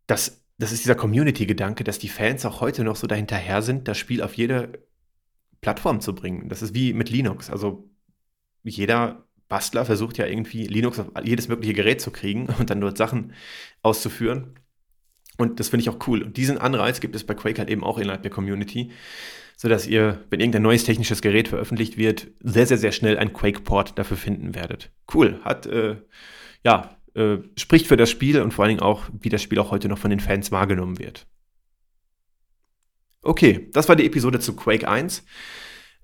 das, 0.07 0.44
das 0.59 0.72
ist 0.72 0.85
dieser 0.85 0.94
Community-Gedanke, 0.94 1.85
dass 1.85 1.98
die 1.98 2.09
Fans 2.09 2.44
auch 2.44 2.61
heute 2.61 2.85
noch 2.85 2.96
so 2.96 3.07
dahinterher 3.07 3.62
sind, 3.62 3.88
das 3.88 3.98
Spiel 3.98 4.22
auf 4.22 4.35
jede 4.35 4.87
Plattform 5.61 6.01
zu 6.01 6.14
bringen. 6.14 6.48
Das 6.48 6.62
ist 6.62 6.74
wie 6.74 6.92
mit 6.92 7.11
Linux. 7.11 7.51
Also, 7.51 7.90
jeder 8.62 9.24
Bastler 9.48 9.85
versucht 9.85 10.18
ja 10.18 10.27
irgendwie 10.27 10.66
Linux 10.66 10.98
auf 10.98 11.11
jedes 11.24 11.48
mögliche 11.48 11.74
Gerät 11.74 12.01
zu 12.01 12.11
kriegen 12.11 12.46
und 12.59 12.70
dann 12.70 12.81
dort 12.81 12.98
Sachen 12.98 13.33
auszuführen. 13.83 14.59
Und 15.38 15.61
das 15.61 15.68
finde 15.68 15.83
ich 15.83 15.88
auch 15.88 16.07
cool. 16.07 16.22
Und 16.22 16.37
diesen 16.37 16.59
Anreiz 16.59 17.01
gibt 17.01 17.14
es 17.16 17.24
bei 17.24 17.35
Quake 17.35 17.59
halt 17.59 17.70
eben 17.70 17.85
auch 17.85 17.98
innerhalb 17.98 18.22
der 18.22 18.31
Community, 18.31 18.90
sodass 19.61 19.88
ihr, 19.88 20.25
wenn 20.31 20.38
irgendein 20.38 20.62
neues 20.62 20.85
technisches 20.85 21.21
Gerät 21.21 21.49
veröffentlicht 21.49 21.99
wird, 21.99 22.29
sehr, 22.40 22.64
sehr, 22.64 22.79
sehr 22.79 22.92
schnell 22.92 23.18
ein 23.18 23.33
Quake-Port 23.33 23.99
dafür 23.99 24.16
finden 24.16 24.55
werdet. 24.55 24.92
Cool, 25.12 25.40
hat, 25.42 25.66
äh, 25.66 25.97
ja, 26.62 26.97
äh, 27.14 27.38
spricht 27.57 27.88
für 27.88 27.97
das 27.97 28.09
Spiel 28.09 28.40
und 28.40 28.55
vor 28.55 28.64
allen 28.64 28.77
Dingen 28.77 28.83
auch, 28.83 29.11
wie 29.12 29.31
das 29.31 29.42
Spiel 29.42 29.59
auch 29.59 29.73
heute 29.73 29.88
noch 29.88 29.99
von 29.99 30.11
den 30.11 30.21
Fans 30.21 30.53
wahrgenommen 30.53 31.01
wird. 31.01 31.27
Okay, 33.21 33.68
das 33.73 33.88
war 33.88 33.97
die 33.97 34.07
Episode 34.07 34.38
zu 34.38 34.55
Quake 34.55 34.87
1. 34.87 35.25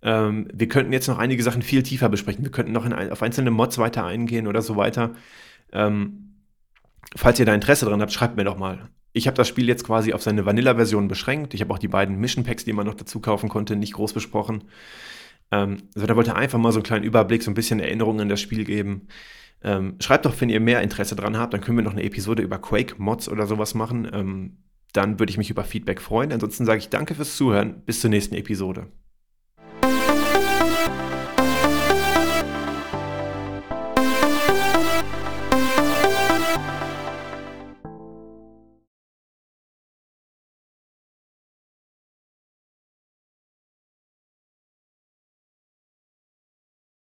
Ähm, 0.03 0.49
wir 0.53 0.67
könnten 0.67 0.93
jetzt 0.93 1.07
noch 1.07 1.19
einige 1.19 1.45
Sachen 1.45 1.63
viel 1.63 1.85
tiefer 1.85 2.09
besprechen. 2.09 2.43
Wir 2.43 2.51
könnten 2.51 2.73
noch 2.73 2.85
in, 2.85 2.93
auf 2.93 3.23
einzelne 3.23 3.53
Mods 3.53 3.79
weiter 3.79 4.05
eingehen 4.05 4.49
oder 4.49 4.63
so 4.63 4.75
weiter. 4.75 5.15
Ähm, 5.73 6.41
falls 7.15 7.39
ihr 7.39 7.47
da 7.47 7.55
Interesse 7.55 7.87
dran 7.87 8.03
habt, 8.03 8.13
schreibt 8.13 8.37
mir 8.37 8.45
doch 8.45 8.59
mal. 8.59 8.91
Ich 9.17 9.29
habe 9.29 9.37
das 9.37 9.49
Spiel 9.49 9.69
jetzt 9.69 9.85
quasi 9.85 10.13
auf 10.13 10.23
seine 10.23 10.45
Vanilla-Version 10.45 11.07
beschränkt. 11.09 11.55
Ich 11.55 11.61
habe 11.61 11.73
auch 11.73 11.79
die 11.79 11.89
beiden 11.89 12.19
Mission 12.19 12.45
Packs, 12.45 12.65
die 12.65 12.73
man 12.73 12.85
noch 12.85 12.95
dazu 12.95 13.21
kaufen 13.21 13.49
konnte, 13.49 13.77
nicht 13.77 13.95
groß 13.95 14.13
besprochen. 14.13 14.65
Ähm, 15.53 15.85
also 15.95 16.07
da 16.07 16.17
wollte 16.17 16.35
einfach 16.35 16.59
mal 16.59 16.73
so 16.73 16.79
einen 16.79 16.85
kleinen 16.85 17.05
Überblick, 17.05 17.43
so 17.43 17.51
ein 17.51 17.55
bisschen 17.55 17.79
Erinnerungen 17.81 18.23
an 18.23 18.29
das 18.29 18.41
Spiel 18.41 18.65
geben. 18.65 19.07
Ähm, 19.63 19.97
schreibt 20.01 20.27
doch, 20.27 20.39
wenn 20.41 20.51
ihr 20.51 20.61
mehr 20.61 20.83
Interesse 20.83 21.15
dran 21.15 21.39
habt, 21.39 21.55
dann 21.55 21.61
können 21.61 21.79
wir 21.79 21.85
noch 21.85 21.93
eine 21.93 22.03
Episode 22.03 22.43
über 22.43 22.59
Quake-Mods 22.59 23.29
oder 23.29 23.47
sowas 23.47 23.75
machen. 23.75 24.11
Ähm, 24.13 24.59
dann 24.93 25.21
würde 25.21 25.31
ich 25.31 25.39
mich 25.39 25.51
über 25.51 25.65
Feedback 25.65 26.01
freuen. 26.01 26.33
Ansonsten 26.33 26.67
sage 26.67 26.79
ich 26.79 26.89
danke 26.89 27.15
fürs 27.15 27.37
Zuhören. 27.37 27.83
Bis 27.87 28.01
zur 28.01 28.11
nächsten 28.11 28.35
Episode. 28.35 28.89